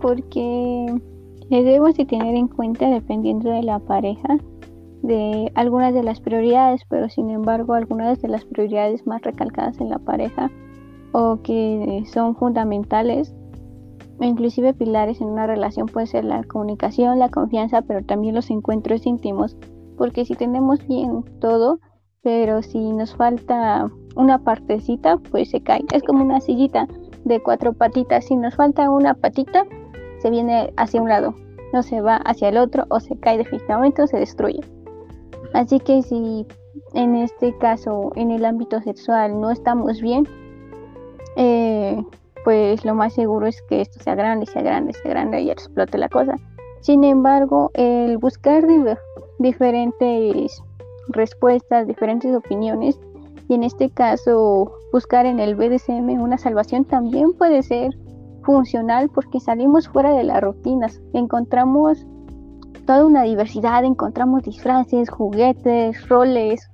[0.00, 0.86] porque
[1.48, 4.38] debemos de tener en cuenta, dependiendo de la pareja,
[5.02, 9.88] de algunas de las prioridades, pero sin embargo algunas de las prioridades más recalcadas en
[9.88, 10.50] la pareja
[11.12, 13.34] o que son fundamentales
[14.26, 19.06] inclusive pilares en una relación puede ser la comunicación, la confianza, pero también los encuentros
[19.06, 19.56] íntimos,
[19.96, 21.80] porque si tenemos bien todo,
[22.22, 25.84] pero si nos falta una partecita, pues se cae.
[25.92, 26.86] Es como una sillita
[27.24, 29.64] de cuatro patitas, si nos falta una patita,
[30.18, 31.34] se viene hacia un lado,
[31.72, 34.60] no se va hacia el otro o se cae definitivamente o se destruye.
[35.52, 36.46] Así que si
[36.94, 40.26] en este caso en el ámbito sexual no estamos bien,
[41.36, 42.02] eh,
[42.44, 45.98] pues lo más seguro es que esto sea grande, sea grande, sea grande y explote
[45.98, 46.36] la cosa.
[46.80, 48.64] Sin embargo, el buscar
[49.38, 50.62] diferentes
[51.08, 52.98] respuestas, diferentes opiniones,
[53.50, 57.90] y en este caso buscar en el BDSM una salvación también puede ser
[58.44, 62.06] funcional porque salimos fuera de las rutinas, encontramos
[62.86, 66.70] toda una diversidad, encontramos disfraces, juguetes, roles,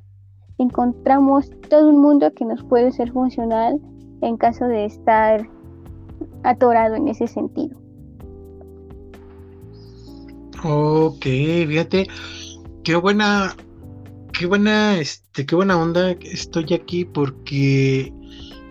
[0.59, 3.81] encontramos todo un mundo que nos puede ser funcional
[4.21, 5.49] en caso de estar
[6.43, 7.75] atorado en ese sentido.
[10.63, 12.07] Ok, fíjate,
[12.85, 13.57] qué buena,
[14.39, 18.13] qué buena, este, qué buena onda estoy aquí porque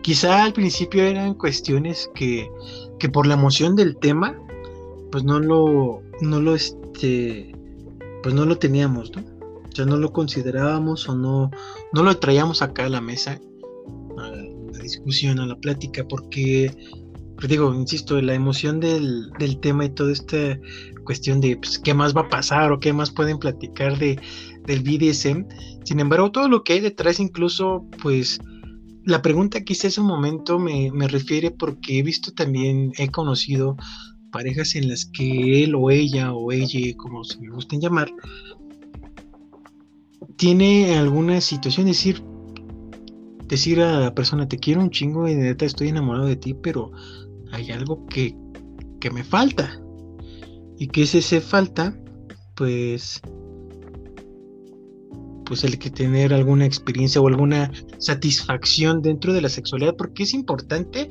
[0.04, 2.50] quizá al principio eran cuestiones que,
[3.00, 4.38] que por la emoción del tema,
[5.12, 7.56] pues no lo, no lo, este,
[8.22, 9.24] pues no lo teníamos, ¿no?
[9.24, 11.52] O sea, no lo considerábamos o no,
[11.92, 13.40] no lo traíamos acá a la mesa,
[14.18, 16.72] a la discusión, a la plática, porque
[17.38, 19.30] pero digo, insisto, la emoción del,
[19.62, 20.58] tema y toda esta
[21.04, 24.18] cuestión de pues, qué más va a pasar o qué más pueden platicar de,
[24.66, 25.46] del BDSM.
[25.84, 28.40] Sin embargo, todo lo que hay detrás, incluso, pues,
[29.06, 33.10] la pregunta que hice hace un momento me, me refiere porque he visto también, he
[33.10, 33.78] conocido
[34.32, 38.12] parejas en las que él o ella o ella, como se me gusten llamar,
[40.36, 42.22] tiene alguna situación, decir,
[43.48, 46.54] decir a la persona, te quiero un chingo y de neta estoy enamorado de ti,
[46.54, 46.92] pero
[47.52, 48.36] hay algo que,
[49.00, 49.80] que me falta.
[50.78, 51.98] ¿Y que es ese falta?
[52.56, 53.22] Pues
[55.46, 60.34] pues el que tener alguna experiencia o alguna satisfacción dentro de la sexualidad, porque es
[60.34, 61.10] importante,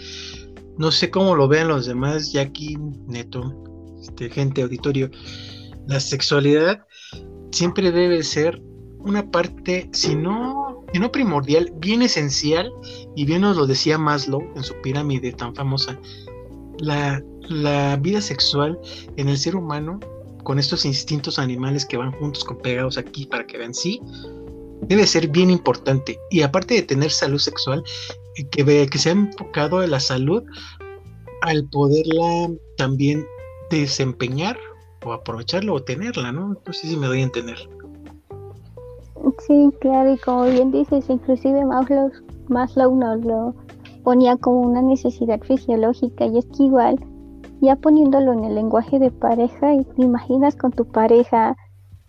[0.79, 2.77] no sé cómo lo vean los demás, ya aquí,
[3.07, 3.65] neto,
[4.01, 5.11] este, gente, auditorio,
[5.87, 6.85] la sexualidad
[7.51, 8.61] siempre debe ser
[8.99, 12.71] una parte, si no, si no primordial, bien esencial,
[13.15, 15.99] y bien nos lo decía Maslow en su pirámide tan famosa,
[16.79, 17.23] la,
[18.01, 18.79] vida sexual
[19.17, 20.01] en el ser humano,
[20.45, 24.01] con estos instintos animales que van juntos con pegados aquí para que vean, sí,
[24.83, 26.19] debe ser bien importante.
[26.31, 27.83] Y aparte de tener salud sexual,
[28.51, 30.43] que, que se ha enfocado en la salud
[31.43, 33.27] al poderla también
[33.71, 34.57] desempeñar
[35.05, 36.57] o aprovecharlo o tenerla, ¿no?
[36.67, 37.59] No sé si me doy a entender.
[39.47, 42.11] Sí, claro, y como bien dices, inclusive Maslow,
[42.49, 43.55] Maslow nos lo
[44.03, 46.99] ponía como una necesidad fisiológica y es que igual,
[47.65, 51.57] ya poniéndolo en el lenguaje de pareja, y te imaginas con tu pareja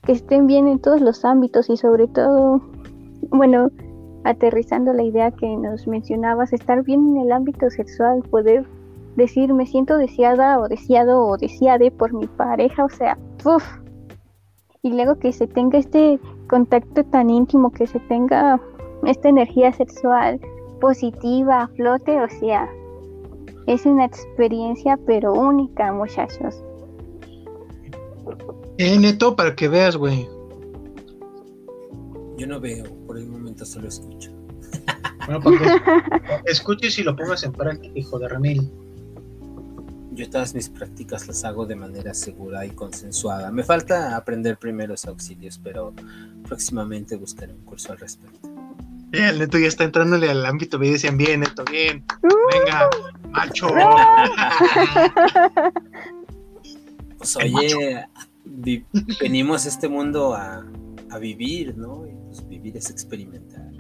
[0.03, 2.61] que estén bien en todos los ámbitos y sobre todo,
[3.31, 3.69] bueno,
[4.23, 8.65] aterrizando la idea que nos mencionabas, estar bien en el ámbito sexual, poder
[9.15, 13.63] decir me siento deseada o deseado o deseade por mi pareja, o sea, uff.
[14.81, 18.59] Y luego que se tenga este contacto tan íntimo, que se tenga
[19.03, 20.39] esta energía sexual,
[20.79, 22.69] positiva, flote, o sea,
[23.67, 26.55] es una experiencia pero única, muchachos.
[28.77, 30.27] Eh, neto, para que veas, güey.
[32.37, 34.31] Yo no veo, por el momento solo escucho.
[35.25, 35.59] Bueno, pues,
[36.45, 38.71] escuches y lo pongas en práctica, hijo de Ramil.
[40.11, 43.51] Yo todas mis prácticas las hago de manera segura y consensuada.
[43.51, 45.93] Me falta aprender primeros auxilios, pero
[46.47, 48.55] próximamente buscaré un curso al respecto
[49.23, 52.03] el neto ya está entrándole al ámbito, me decían, bien, neto, bien.
[52.51, 52.89] Venga,
[53.35, 53.67] macho.
[57.17, 58.05] Pues oye,
[59.21, 60.63] venimos a este mundo a,
[61.09, 62.05] a vivir, ¿no?
[62.05, 63.71] Y pues vivir es experimentar.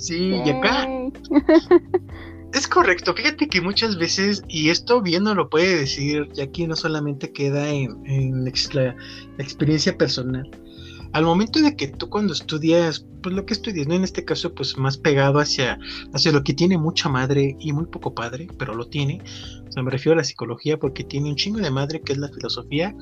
[0.00, 0.88] Sí, y acá
[2.54, 3.14] es correcto.
[3.14, 7.32] Fíjate que muchas veces, y esto bien no lo puede decir, ya que no solamente
[7.32, 8.96] queda en, la,
[9.38, 10.50] experiencia personal.
[11.12, 13.94] Al momento de que tú cuando estudias, pues lo que estudias, ¿no?
[13.94, 15.78] En este caso, pues más pegado hacia,
[16.12, 19.22] hacia lo que tiene mucha madre y muy poco padre, pero lo tiene.
[19.68, 22.18] O sea, me refiero a la psicología porque tiene un chingo de madre que es
[22.18, 22.94] la filosofía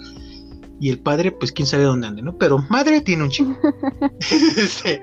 [0.81, 2.37] y el padre, pues quién sabe dónde ande, ¿no?
[2.39, 3.59] Pero madre tiene un chingo.
[4.57, 5.03] Este,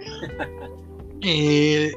[1.22, 1.92] eh,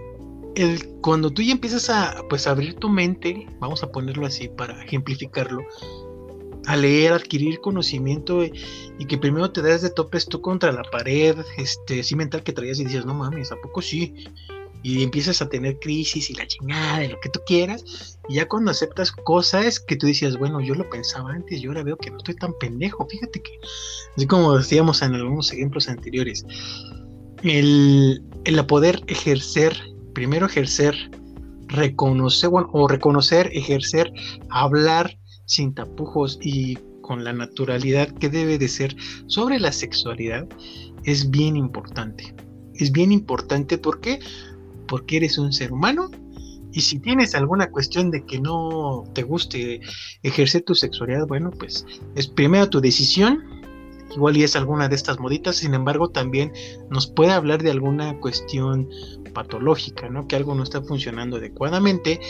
[0.57, 4.83] el, cuando tú ya empiezas a pues abrir tu mente, vamos a ponerlo así para
[4.83, 5.63] ejemplificarlo,
[6.69, 8.53] a leer, adquirir conocimiento y,
[9.09, 12.79] que primero te das de topes tú contra la pared, este, sí mental que traías
[12.79, 14.27] y dices, no mames, ¿a poco sí?
[14.83, 18.49] Y empiezas a tener crisis y la chingada de lo que tú quieras, y ya
[18.49, 22.11] cuando aceptas cosas que tú decías, bueno, yo lo pensaba antes, yo ahora veo que
[22.11, 23.53] no estoy tan pendejo, fíjate que,
[24.15, 26.45] así como decíamos en algunos ejemplos anteriores,
[27.45, 29.75] el, el poder ejercer,
[30.13, 30.95] primero ejercer,
[31.69, 34.13] reconocer, bueno, o reconocer, ejercer,
[34.51, 35.17] hablar
[35.49, 38.95] sin tapujos y con la naturalidad que debe de ser
[39.27, 40.47] sobre la sexualidad,
[41.05, 42.35] es bien importante.
[42.75, 44.21] Es bien importante porque
[44.87, 46.11] porque eres un ser humano
[46.73, 49.81] y si tienes alguna cuestión de que no te guste
[50.23, 53.43] ejercer tu sexualidad, bueno, pues es primero tu decisión
[54.15, 56.53] igual y es alguna de estas moditas, sin embargo también
[56.91, 58.89] nos puede hablar de alguna cuestión
[59.35, 60.27] patológica, ¿no?
[60.27, 62.21] Que algo no está funcionando adecuadamente,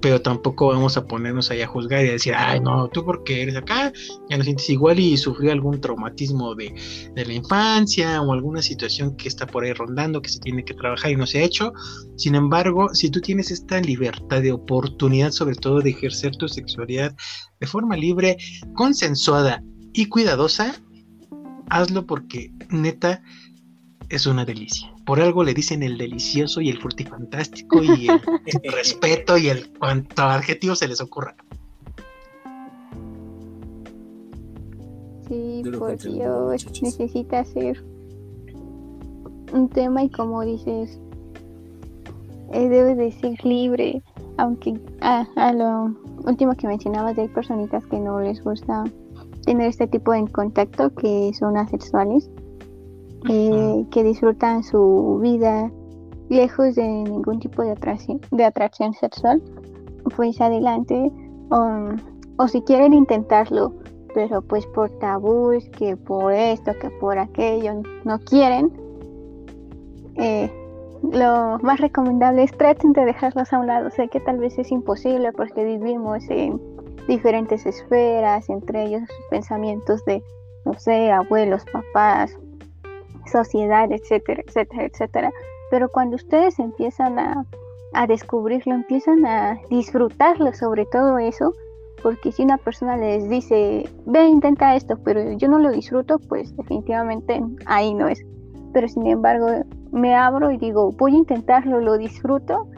[0.00, 3.42] pero tampoco vamos a ponernos ahí a juzgar y a decir, ay, no, tú porque
[3.42, 3.92] eres acá,
[4.28, 6.74] ya no sientes igual y sufrió algún traumatismo de,
[7.14, 10.74] de, la infancia o alguna situación que está por ahí rondando, que se tiene que
[10.74, 11.72] trabajar y no se ha hecho.
[12.16, 17.14] Sin embargo, si tú tienes esta libertad de oportunidad, sobre todo de ejercer tu sexualidad
[17.60, 18.36] de forma libre,
[18.74, 20.74] consensuada y cuidadosa,
[21.70, 23.22] hazlo porque neta
[24.08, 24.92] es una delicia.
[25.08, 28.20] Por algo le dicen el delicioso y el frutifantástico y el,
[28.74, 31.34] respeto y el cuanto adjetivo se les ocurra.
[35.26, 37.82] Sí, por Dios, necesita ser
[39.54, 41.00] un tema y como dices,
[42.52, 44.02] eh, debe de ser libre,
[44.36, 45.96] aunque a, a lo
[46.26, 48.84] último que mencionabas de hay personitas que no les gusta
[49.46, 52.28] tener este tipo de contacto que son asexuales,
[53.28, 55.70] eh, que disfrutan su vida
[56.28, 59.42] lejos de ningún tipo de atracción, de atracción sexual,
[60.16, 61.10] pues adelante,
[61.50, 63.72] o si quieren intentarlo,
[64.14, 68.70] pero pues por tabús, que por esto, que por aquello, no quieren,
[70.16, 70.50] eh,
[71.02, 73.90] lo más recomendable es traten de dejarlos a un lado.
[73.90, 76.60] Sé que tal vez es imposible porque vivimos en
[77.06, 80.22] diferentes esferas, entre ellos pensamientos de,
[80.64, 82.36] no sé, abuelos, papás,
[83.30, 85.32] sociedad, etcétera, etcétera, etcétera.
[85.70, 87.44] Pero cuando ustedes empiezan a,
[87.92, 91.52] a descubrirlo, empiezan a disfrutarlo sobre todo eso,
[92.02, 96.56] porque si una persona les dice, ve, intenta esto, pero yo no lo disfruto, pues
[96.56, 98.24] definitivamente ahí no es.
[98.72, 102.68] Pero sin embargo, me abro y digo, voy a intentarlo, lo disfruto,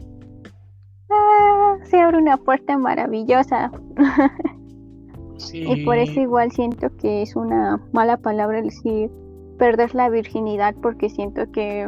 [1.11, 3.71] Ah, se abre una puerta maravillosa.
[5.55, 9.11] Y por eso igual siento que es una mala palabra decir
[9.61, 11.87] perder la virginidad porque siento que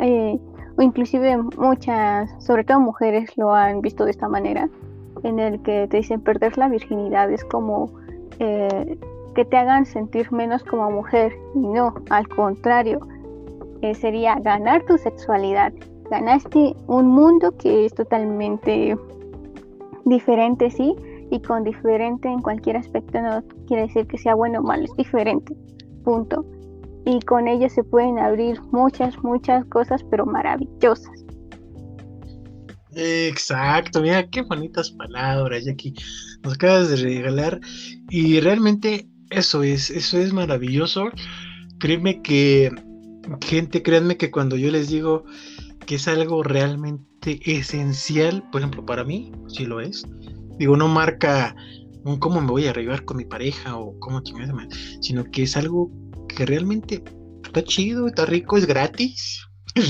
[0.00, 0.38] eh,
[0.76, 4.68] o inclusive muchas, sobre todo mujeres lo han visto de esta manera,
[5.22, 7.90] en el que te dicen perder la virginidad es como
[8.38, 8.98] eh,
[9.34, 13.00] que te hagan sentir menos como mujer y no, al contrario,
[13.80, 15.72] eh, sería ganar tu sexualidad
[16.10, 18.94] ganaste un mundo que es totalmente
[20.04, 20.94] diferente, sí,
[21.30, 24.94] y con diferente en cualquier aspecto no quiere decir que sea bueno o malo, es
[24.96, 25.56] diferente,
[26.04, 26.44] punto.
[27.06, 31.24] Y con ello se pueden abrir muchas, muchas cosas, pero maravillosas.
[32.96, 35.94] Exacto, mira qué bonitas palabras, Jackie.
[36.42, 37.60] Nos acabas de regalar.
[38.08, 41.10] Y realmente eso es, eso es maravilloso.
[41.78, 42.70] Créeme que,
[43.44, 45.24] gente, créanme que cuando yo les digo
[45.86, 50.06] que es algo realmente esencial, por ejemplo, para mí, si lo es.
[50.58, 51.54] Digo, no marca
[52.04, 54.52] un cómo me voy a arribar con mi pareja o cómo chingada,
[55.00, 55.90] sino que es algo
[56.34, 57.02] que realmente
[57.44, 59.46] está chido, está rico, es gratis.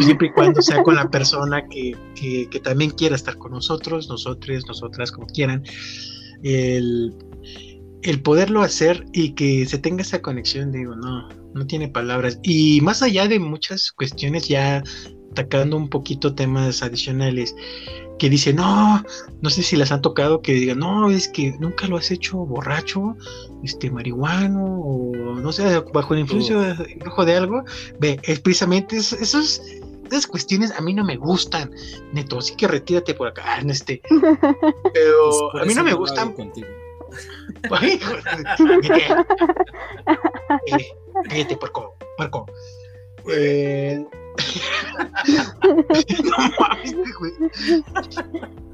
[0.00, 4.64] Siempre y cuando sea con la persona que, que, también quiera estar con nosotros, nosotros,
[4.66, 5.64] nosotras, como quieran.
[6.42, 7.14] El,
[8.02, 12.38] el poderlo hacer y que se tenga esa conexión, digo, no, no tiene palabras.
[12.42, 14.82] Y más allá de muchas cuestiones ya
[15.32, 17.54] atacando un poquito temas adicionales
[18.18, 19.02] que dice, no,
[19.40, 22.38] no sé si las han tocado, que digan, no, es que nunca lo has hecho
[22.38, 23.16] borracho,
[23.62, 27.62] este, marihuano, o no sé, bajo el influjo de, algo.
[28.00, 29.62] Ve, es precisamente esos,
[30.10, 31.70] esas cuestiones a mí no me gustan,
[32.12, 34.02] neto, así que retírate por acá, este.
[34.94, 36.32] Pero a mí no me gustan.
[36.32, 36.66] Contigo.
[41.28, 41.56] cállate,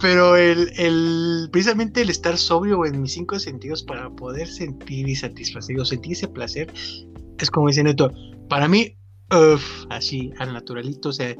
[0.00, 5.16] Pero el, el, precisamente el estar sobrio en mis cinco sentidos para poder sentir y
[5.16, 6.72] satisfacer o sentir ese placer
[7.38, 8.12] es como dice Neto,
[8.48, 8.96] para mí,
[9.90, 11.34] así, al naturalito, o sea,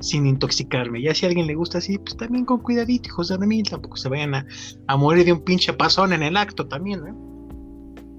[0.00, 1.02] sin intoxicarme.
[1.02, 3.96] Ya si a alguien le gusta así, pues también con cuidadito, hijos de mí, tampoco
[3.96, 4.46] se vayan a,
[4.86, 7.32] a, morir de un pinche pasón en el acto también, ¿no?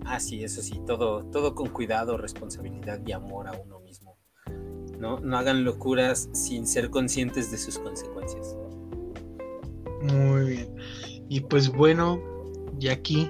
[0.06, 3.83] Ah, sí, eso sí, todo, todo con cuidado, responsabilidad y amor a uno
[5.00, 5.20] ¿no?
[5.36, 8.56] hagan locuras sin ser conscientes de sus consecuencias.
[10.02, 10.76] Muy bien.
[11.30, 12.22] Y pues bueno,
[12.80, 13.30] y aquí,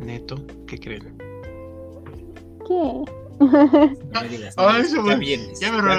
[0.00, 0.36] Neto,
[0.66, 1.16] ¿qué creen?
[2.66, 3.04] ¿Qué?
[3.40, 3.48] No
[4.22, 4.88] me digas, ah, ya,
[5.60, 5.96] ya, me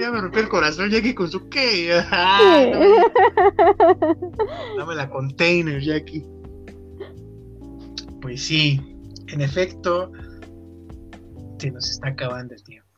[0.00, 2.02] ya, me rompió el corazón Jackie con su qué.
[4.78, 6.24] Dame la container, Jackie.
[8.22, 8.80] Pues sí,
[9.28, 10.12] en efecto,
[11.58, 12.89] se nos está acabando el tiempo.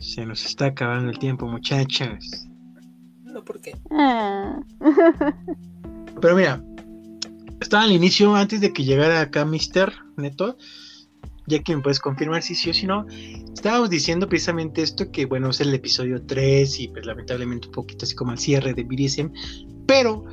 [0.00, 2.48] Se nos está acabando el tiempo, muchachos.
[3.24, 3.76] No, ¿por qué?
[3.90, 4.60] Ah.
[6.20, 6.62] Pero mira,
[7.60, 10.56] estaba al inicio, antes de que llegara acá Mister Neto,
[11.46, 13.06] ya que me puedes confirmar si sí o si no,
[13.54, 18.04] estábamos diciendo precisamente esto, que bueno, es el episodio 3 y pues lamentablemente un poquito
[18.04, 19.32] así como el cierre de BDSM,
[19.86, 20.24] pero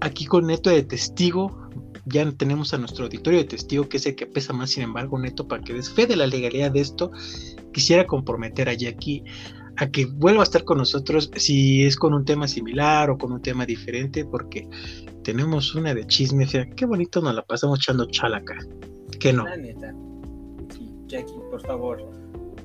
[0.00, 1.70] aquí con Neto de testigo,
[2.06, 5.18] ya tenemos a nuestro auditorio de testigo, que es el que pesa más, sin embargo,
[5.18, 7.10] Neto, para que des fe de la legalidad de esto
[7.72, 9.24] quisiera comprometer a Jackie
[9.76, 13.32] a que vuelva a estar con nosotros si es con un tema similar o con
[13.32, 14.68] un tema diferente, porque
[15.22, 16.68] tenemos una de chisme fea.
[16.68, 18.58] Qué bonito nos la pasamos echando chalaca.
[19.18, 19.44] Que no.
[19.44, 19.94] La neta.
[21.06, 22.04] Jackie, por favor.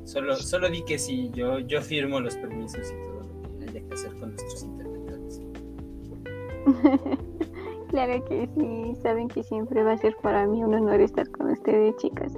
[0.03, 3.87] Solo, solo di que sí, yo, yo firmo los permisos y todo lo que haya
[3.87, 5.41] que hacer con nuestros interlocutores.
[7.87, 11.51] claro que sí, saben que siempre va a ser para mí un honor estar con
[11.51, 12.33] ustedes, chicas.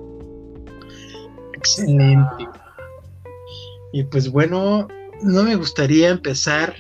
[1.54, 2.48] Excelente.
[3.91, 4.88] Y pues bueno,
[5.22, 6.76] no me gustaría empezar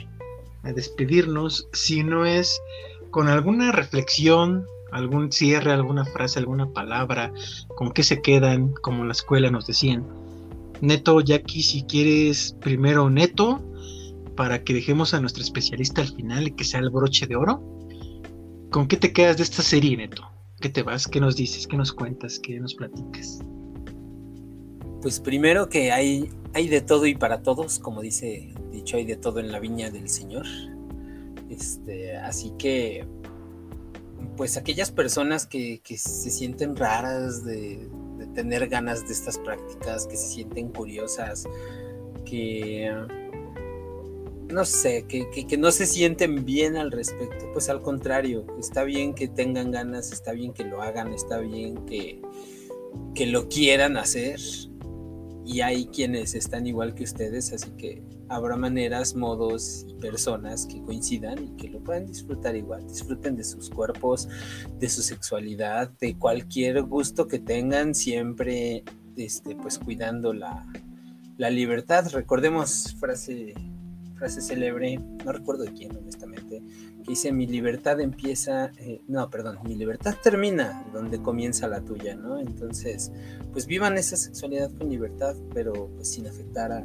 [0.63, 2.61] a despedirnos si no es
[3.11, 7.31] con alguna reflexión, algún cierre, alguna frase, alguna palabra,
[7.75, 10.05] con qué se quedan, como la escuela nos decían.
[10.81, 13.61] Neto, Jackie, si quieres primero Neto,
[14.35, 17.61] para que dejemos a nuestro especialista al final y que sea el broche de oro.
[18.71, 20.29] ¿Con qué te quedas de esta serie, Neto?
[20.59, 21.07] ¿Qué te vas?
[21.07, 21.67] ¿Qué nos dices?
[21.67, 22.39] ¿Qué nos cuentas?
[22.39, 23.39] ¿Qué nos platicas?
[25.01, 29.15] Pues primero que hay, hay de todo y para todos, como dice dicho, hay de
[29.15, 30.45] todo en la viña del Señor.
[31.49, 33.05] Este, así que,
[34.35, 37.89] pues aquellas personas que, se sienten raras de,
[38.33, 41.45] tener ganas de estas prácticas, que se sienten curiosas,
[42.25, 42.91] que
[44.49, 49.13] no sé, que, que, no se sienten bien al respecto, pues al contrario, está bien
[49.13, 52.21] que tengan ganas, está bien que lo hagan, está bien que,
[53.13, 54.39] que lo quieran hacer,
[55.47, 60.81] y hay quienes están igual que ustedes, así que habrá maneras, modos y personas que
[60.81, 62.85] coincidan y que lo puedan disfrutar igual.
[62.85, 64.27] Disfruten de sus cuerpos,
[64.77, 68.83] de su sexualidad, de cualquier gusto que tengan, siempre
[69.15, 70.65] este, pues cuidando la,
[71.37, 72.09] la libertad.
[72.11, 73.53] Recordemos frase,
[74.17, 76.61] frase célebre, no recuerdo de quién honestamente,
[77.07, 82.39] dice mi libertad empieza, eh, no, perdón, mi libertad termina donde comienza la tuya, ¿no?
[82.39, 83.11] Entonces,
[83.51, 86.83] pues vivan esa sexualidad con libertad, pero pues sin afectar a,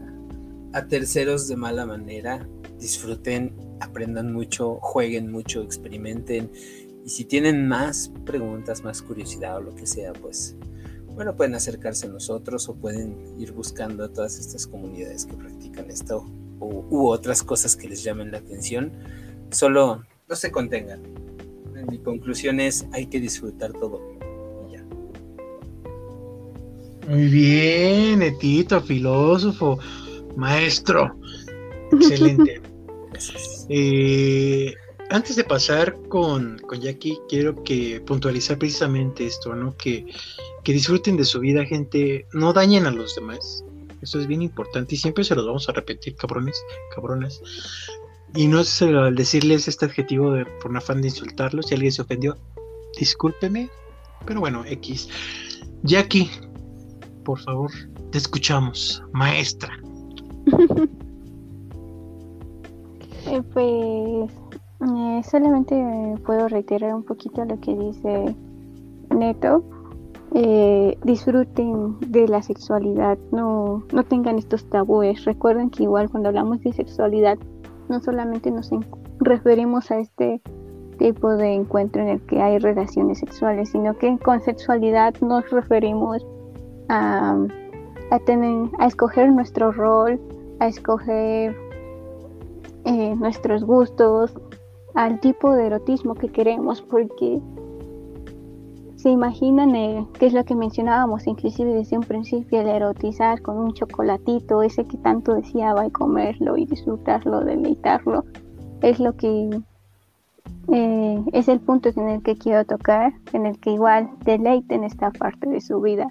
[0.73, 2.47] a terceros de mala manera,
[2.79, 6.51] disfruten, aprendan mucho, jueguen mucho, experimenten,
[7.05, 10.55] y si tienen más preguntas, más curiosidad o lo que sea, pues
[11.15, 15.91] bueno, pueden acercarse a nosotros o pueden ir buscando a todas estas comunidades que practican
[15.91, 16.25] esto
[16.63, 18.93] u, u otras cosas que les llamen la atención.
[19.51, 21.01] Solo no se contengan.
[21.91, 24.01] Mi conclusión es, hay que disfrutar todo.
[27.09, 29.79] Muy bien, Etito, filósofo,
[30.37, 31.15] maestro.
[31.93, 32.61] Excelente.
[33.69, 34.75] Eh,
[35.11, 39.77] antes de pasar con, con, Jackie, quiero que puntualizar precisamente esto, ¿no?
[39.77, 40.05] Que,
[40.65, 42.27] que disfruten de su vida, gente.
[42.33, 43.65] No dañen a los demás.
[44.03, 46.63] Eso es bien importante y siempre se los vamos a repetir, cabrones,
[46.95, 47.41] cabrones.
[48.35, 51.93] Y no es al decirles este adjetivo de, por un afán de insultarlos, si alguien
[51.93, 52.37] se ofendió,
[52.99, 53.71] discúlpeme,
[54.27, 55.09] pero bueno, X.
[55.83, 56.31] Jackie,
[57.25, 57.71] por favor,
[58.11, 59.79] Te escuchamos, maestra.
[63.25, 64.33] Eh, pues
[64.81, 65.77] eh, solamente
[66.27, 68.35] puedo reiterar un poquito lo que dice
[69.11, 69.65] Neto.
[70.35, 75.25] Eh, disfruten de la sexualidad, no, no tengan estos tabúes.
[75.25, 77.39] Recuerden que igual cuando hablamos de sexualidad,
[77.89, 78.71] no solamente nos
[79.21, 80.41] referimos a este
[80.99, 86.27] tipo de encuentro en el que hay relaciones sexuales, sino que con sexualidad nos referimos
[86.89, 87.37] a,
[88.11, 90.19] a, tener, a escoger nuestro rol,
[90.61, 91.55] a escoger
[92.85, 94.35] eh, nuestros gustos,
[94.95, 97.41] al tipo de erotismo que queremos, porque
[99.03, 103.59] se imaginan eh, qué es lo que mencionábamos, inclusive desde un principio, el erotizar con
[103.59, 108.25] un chocolatito, ese que tanto deseaba y comerlo y disfrutarlo, deleitarlo,
[108.81, 109.61] es lo que
[110.73, 115.11] eh, es el punto en el que quiero tocar, en el que igual deleiten esta
[115.11, 116.07] parte de su vida,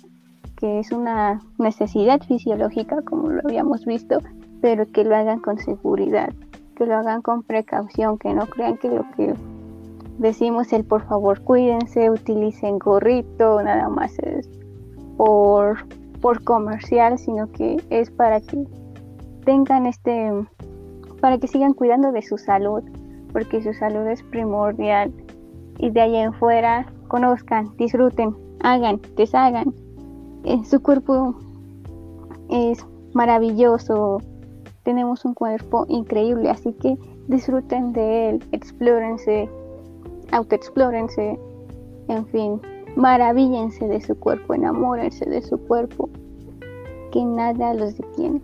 [0.57, 4.19] que es una necesidad fisiológica, como lo habíamos visto,
[4.59, 6.33] pero que lo hagan con seguridad,
[6.75, 9.33] que lo hagan con precaución, que no crean que lo que
[10.21, 14.47] decimos el por favor cuídense, utilicen gorrito, nada más es
[15.17, 15.85] por,
[16.21, 18.63] por comercial, sino que es para que
[19.43, 20.31] tengan este,
[21.19, 22.83] para que sigan cuidando de su salud,
[23.33, 25.11] porque su salud es primordial.
[25.79, 29.73] Y de ahí en fuera, conozcan, disfruten, hagan, deshagan.
[30.43, 31.35] Eh, su cuerpo
[32.49, 34.19] es maravilloso,
[34.83, 36.97] tenemos un cuerpo increíble, así que
[37.27, 39.49] disfruten de él, explórense,
[40.31, 41.39] autoexplórense,
[42.07, 42.61] en fin,
[42.95, 46.09] maravíllense de su cuerpo, enamórense de su cuerpo,
[47.11, 48.41] que nada los detiene.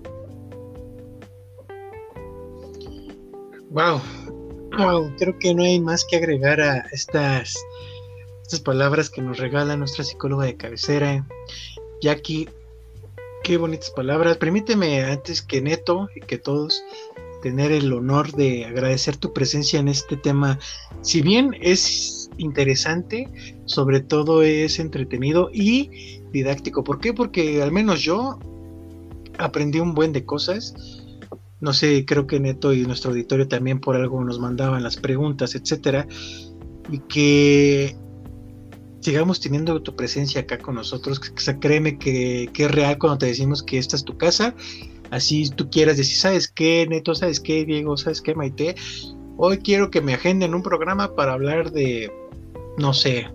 [3.69, 3.99] Wow,
[4.77, 7.55] wow, creo que no hay más que agregar a estas,
[8.41, 11.27] estas palabras que nos regala nuestra psicóloga de cabecera,
[12.01, 12.47] Jackie
[13.47, 14.35] Qué bonitas palabras.
[14.35, 16.83] Permíteme, antes que Neto y que todos,
[17.41, 20.59] tener el honor de agradecer tu presencia en este tema.
[21.01, 23.27] Si bien es interesante,
[23.65, 26.83] sobre todo es entretenido y didáctico.
[26.83, 27.13] ¿Por qué?
[27.13, 28.39] Porque al menos yo
[29.38, 30.73] aprendí un buen de cosas.
[31.59, 35.55] No sé, creo que Neto y nuestro auditorio también por algo nos mandaban las preguntas,
[35.55, 36.07] etcétera.
[36.91, 37.95] Y que
[39.01, 41.19] sigamos teniendo tu presencia acá con nosotros.
[41.59, 44.55] créeme que, es real cuando te decimos que esta es tu casa.
[45.11, 47.15] Así tú quieras decir, ¿sabes qué, Neto?
[47.15, 47.97] ¿Sabes qué, Diego?
[47.97, 48.75] ¿Sabes qué, Maite?
[49.37, 52.11] Hoy quiero que me agenden un programa para hablar de,
[52.77, 53.27] no sé,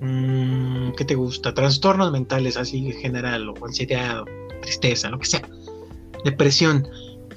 [0.00, 1.54] mmm, ¿qué te gusta?
[1.54, 4.24] Trastornos mentales así en general, o ansiedad, o
[4.60, 5.48] tristeza, lo que sea.
[6.24, 6.86] Depresión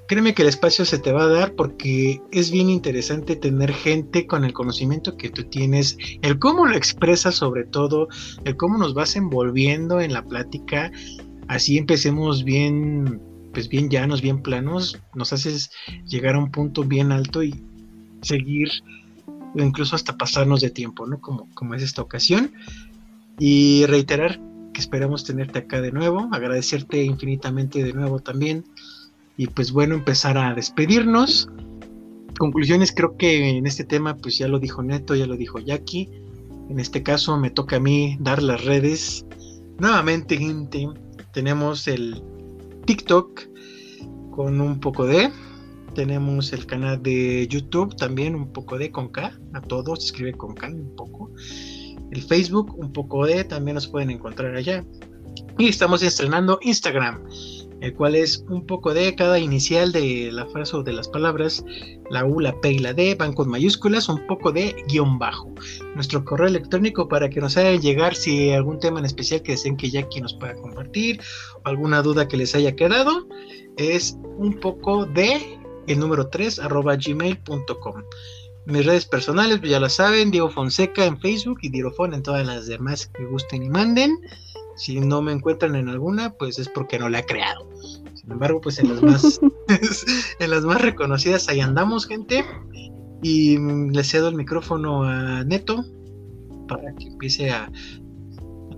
[0.09, 4.25] créeme que el espacio se te va a dar porque es bien interesante tener gente
[4.25, 8.07] con el conocimiento que tú tienes, el cómo lo expresas sobre todo,
[8.43, 10.91] el cómo nos vas envolviendo en la plática,
[11.47, 13.21] así empecemos bien,
[13.59, 15.69] pues bien llanos, bien planos, nos haces
[16.05, 17.61] llegar a un punto bien alto y
[18.21, 18.69] seguir
[19.53, 21.19] incluso hasta pasarnos de tiempo, ¿no?
[21.19, 22.53] Como, como es esta ocasión.
[23.37, 24.39] Y reiterar
[24.71, 28.63] que esperamos tenerte acá de nuevo, agradecerte infinitamente de nuevo también
[29.35, 31.49] y pues bueno, empezar a despedirnos.
[32.37, 36.09] Conclusiones, creo que en este tema, pues ya lo dijo Neto, ya lo dijo Jackie.
[36.69, 39.25] En este caso me toca a mí dar las redes.
[39.79, 40.87] Nuevamente, gente,
[41.33, 42.23] tenemos el
[42.85, 43.48] TikTok
[44.39, 45.29] con un poco de.
[45.95, 49.37] Tenemos el canal de YouTube también, un poco de con K.
[49.51, 51.29] A todos, escribe con K un poco.
[52.09, 54.85] El Facebook, un poco de, también nos pueden encontrar allá.
[55.57, 57.21] Y estamos estrenando Instagram
[57.81, 61.63] el cual es un poco de cada inicial de la frase o de las palabras,
[62.09, 65.53] la U, la P y la D van con mayúsculas, un poco de guion bajo.
[65.95, 69.77] Nuestro correo electrónico para que nos hagan llegar si algún tema en especial que deseen
[69.77, 71.21] que Jackie nos pueda compartir
[71.63, 73.27] o alguna duda que les haya quedado
[73.79, 75.57] es un poco de
[75.87, 78.03] el número 3 arroba gmail.com.
[78.65, 82.21] Mis redes personales, pues ya la saben, Diego Fonseca en Facebook y Diego Fon en
[82.21, 84.19] todas las demás que gusten y manden.
[84.75, 87.67] Si no me encuentran en alguna, pues es porque no la he creado.
[88.13, 89.39] Sin embargo, pues en las más,
[90.39, 92.45] en las más reconocidas ahí andamos, gente.
[93.23, 95.83] Y le cedo el micrófono a Neto
[96.67, 97.71] para que empiece a,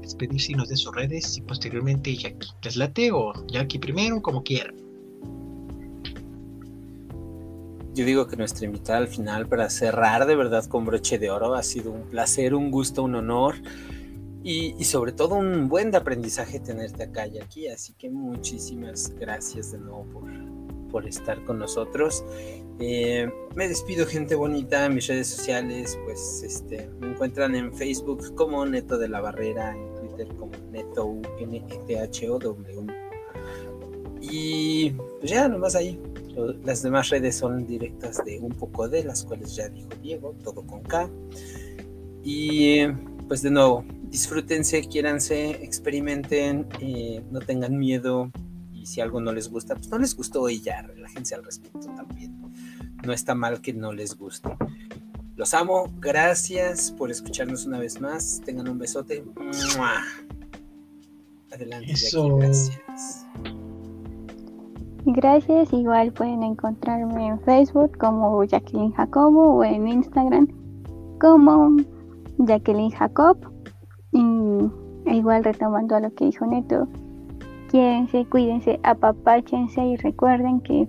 [0.02, 2.50] despedirse y nos dé sus redes y posteriormente Jackie.
[2.64, 4.91] ¿Les late o Jackie primero, como quieran?
[7.94, 11.56] Yo digo que nuestra invitada al final para cerrar de verdad con broche de oro
[11.56, 13.56] ha sido un placer, un gusto, un honor.
[14.44, 17.68] Y, sobre todo un buen aprendizaje tenerte acá y aquí.
[17.68, 20.06] Así que muchísimas gracias de nuevo
[20.90, 22.24] por, estar con nosotros.
[22.80, 24.90] Eh, me despido, gente bonita.
[24.90, 29.94] Mis redes sociales, pues este, me encuentran en Facebook como Neto de la Barrera, en
[29.96, 32.88] Twitter como Neto U N e T H O W.
[34.22, 36.00] Y pues ya, nomás ahí.
[36.64, 40.66] Las demás redes son directas de un poco de, las cuales ya dijo Diego, todo
[40.66, 41.10] con K.
[42.24, 42.88] Y
[43.28, 48.32] pues de nuevo, disfrútense, quiéranse, experimenten, eh, no tengan miedo.
[48.74, 51.88] Y si algo no les gusta, pues no les gustó y ya, relájense al respecto
[51.96, 52.38] también.
[53.06, 54.50] No está mal que no les guste.
[55.36, 58.42] Los amo, gracias por escucharnos una vez más.
[58.46, 59.24] Tengan un besote.
[61.52, 63.26] Adelante, gracias.
[65.06, 70.48] Gracias, igual pueden encontrarme en Facebook como Jacqueline Jacobo o en Instagram
[71.20, 71.78] como
[72.38, 73.38] Jacqueline Jacob.
[74.12, 74.70] Y
[75.06, 76.88] igual retomando a lo que dijo Neto,
[77.72, 80.88] quédense, cuídense, apapáchense y recuerden que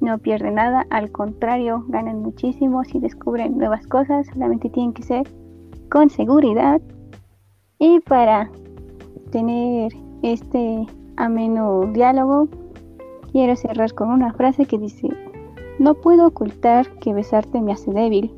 [0.00, 5.26] no pierden nada, al contrario, ganan muchísimo si descubren nuevas cosas, solamente tienen que ser
[5.90, 6.80] con seguridad.
[7.78, 8.50] Y para
[9.30, 9.92] tener
[10.22, 10.86] este
[11.16, 12.48] ameno diálogo,
[13.38, 15.08] Quiero cerrar con una frase que dice,
[15.78, 18.34] no puedo ocultar que besarte me hace débil.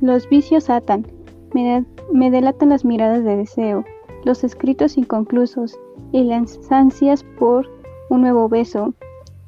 [0.00, 1.06] Los vicios atan,
[1.52, 3.84] me, me delatan las miradas de deseo,
[4.24, 5.78] los escritos inconclusos
[6.10, 7.68] y las ansias por
[8.08, 8.94] un nuevo beso.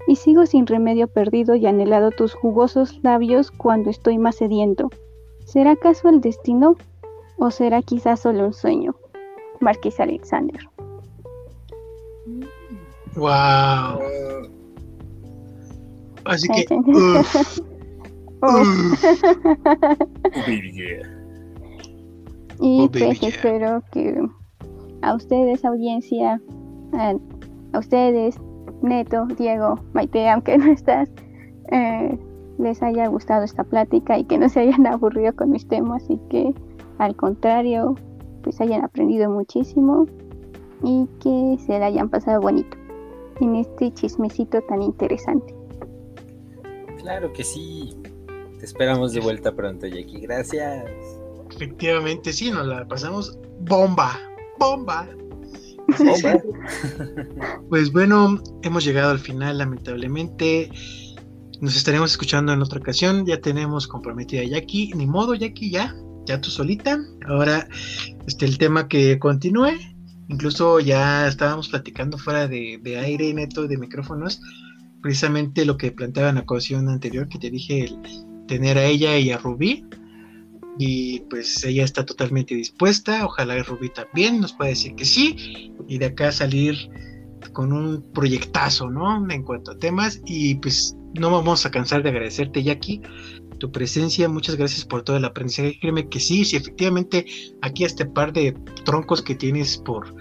[0.06, 4.90] Y sigo sin remedio perdido y anhelado tus jugosos labios cuando estoy más sediento.
[5.46, 6.76] ¿Será acaso el destino
[7.38, 8.94] o será quizás solo un sueño?
[9.58, 10.60] Marqués Alexander.
[13.16, 14.51] Wow.
[16.24, 16.64] Así que.
[22.60, 24.20] y pues espero que
[25.02, 26.40] a ustedes, audiencia,
[26.92, 27.14] a,
[27.78, 28.36] ustedes,
[28.82, 31.08] Neto, Diego, Maite, aunque no estás,
[31.70, 32.18] eh,
[32.58, 36.18] les haya gustado esta plática y que no se hayan aburrido con mis temas y
[36.28, 36.54] que
[36.98, 37.96] al contrario,
[38.42, 40.06] pues hayan aprendido muchísimo
[40.84, 42.76] y que se la hayan pasado bonito
[43.40, 45.54] en este chismecito tan interesante.
[47.02, 47.94] Claro que sí.
[48.58, 50.20] Te esperamos de vuelta pronto, Jackie.
[50.20, 50.84] Gracias.
[51.50, 54.18] Efectivamente, sí, nos la pasamos bomba.
[54.58, 55.08] Bomba.
[57.68, 60.70] pues bueno, hemos llegado al final, lamentablemente.
[61.60, 63.26] Nos estaremos escuchando en otra ocasión.
[63.26, 64.92] Ya tenemos comprometida a Jackie.
[64.94, 65.94] Ni modo, Jackie, ya.
[66.26, 67.00] Ya tú solita.
[67.26, 67.68] Ahora,
[68.28, 69.72] este, el tema que continúe.
[70.28, 74.40] Incluso ya estábamos platicando fuera de, de aire neto de micrófonos
[75.02, 77.98] precisamente lo que planteaba en la ocasión anterior que te dije, el
[78.46, 79.84] tener a ella y a Rubí.
[80.78, 85.98] Y pues ella está totalmente dispuesta, ojalá Rubí también nos pueda decir que sí, y
[85.98, 86.90] de acá salir
[87.52, 89.30] con un proyectazo, ¿no?
[89.30, 93.02] En cuanto a temas, y pues no vamos a cansar de agradecerte, Jackie,
[93.58, 95.78] tu presencia, muchas gracias por todo el aprendizaje.
[95.78, 97.26] Créeme que sí, si efectivamente
[97.60, 98.52] aquí este par de
[98.84, 100.14] troncos que tienes por,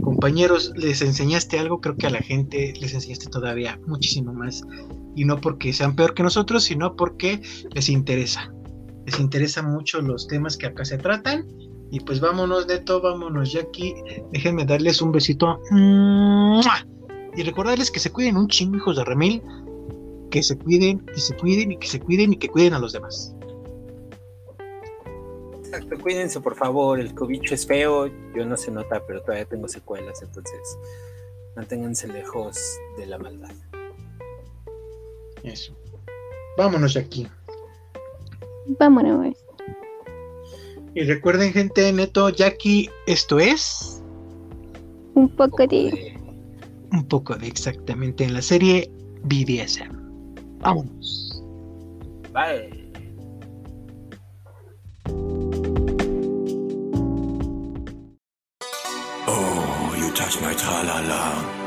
[0.00, 4.62] compañeros les enseñaste algo, creo que a la gente les enseñaste todavía muchísimo más.
[5.14, 7.40] Y no porque sean peor que nosotros, sino porque
[7.74, 8.52] les interesa.
[9.06, 11.46] Les interesa mucho los temas que acá se tratan.
[11.90, 13.94] Y pues vámonos, Neto, vámonos, Jackie.
[14.32, 15.60] Déjenme darles un besito.
[17.36, 19.42] Y recordarles que se cuiden un chingo, hijos de Remil.
[20.30, 22.92] Que se cuiden, que se cuiden y que se cuiden y que cuiden a los
[22.92, 23.34] demás.
[25.72, 28.06] Exacto, cuídense por favor, el cobicho es feo,
[28.36, 30.78] yo no se nota, pero todavía tengo secuelas, entonces
[31.56, 32.58] manténganse lejos
[32.98, 33.54] de la maldad.
[35.42, 35.74] Eso.
[36.58, 37.26] Vámonos aquí.
[38.78, 39.34] Vámonos.
[40.94, 44.02] Y recuerden, gente, neto, Jackie, esto es.
[45.14, 46.18] Un poco de.
[46.92, 48.90] Un poco de exactamente en la serie
[49.22, 49.90] BDSM.
[50.58, 51.42] Vámonos.
[52.34, 52.81] Bye.
[60.42, 61.61] neutraler Alarm.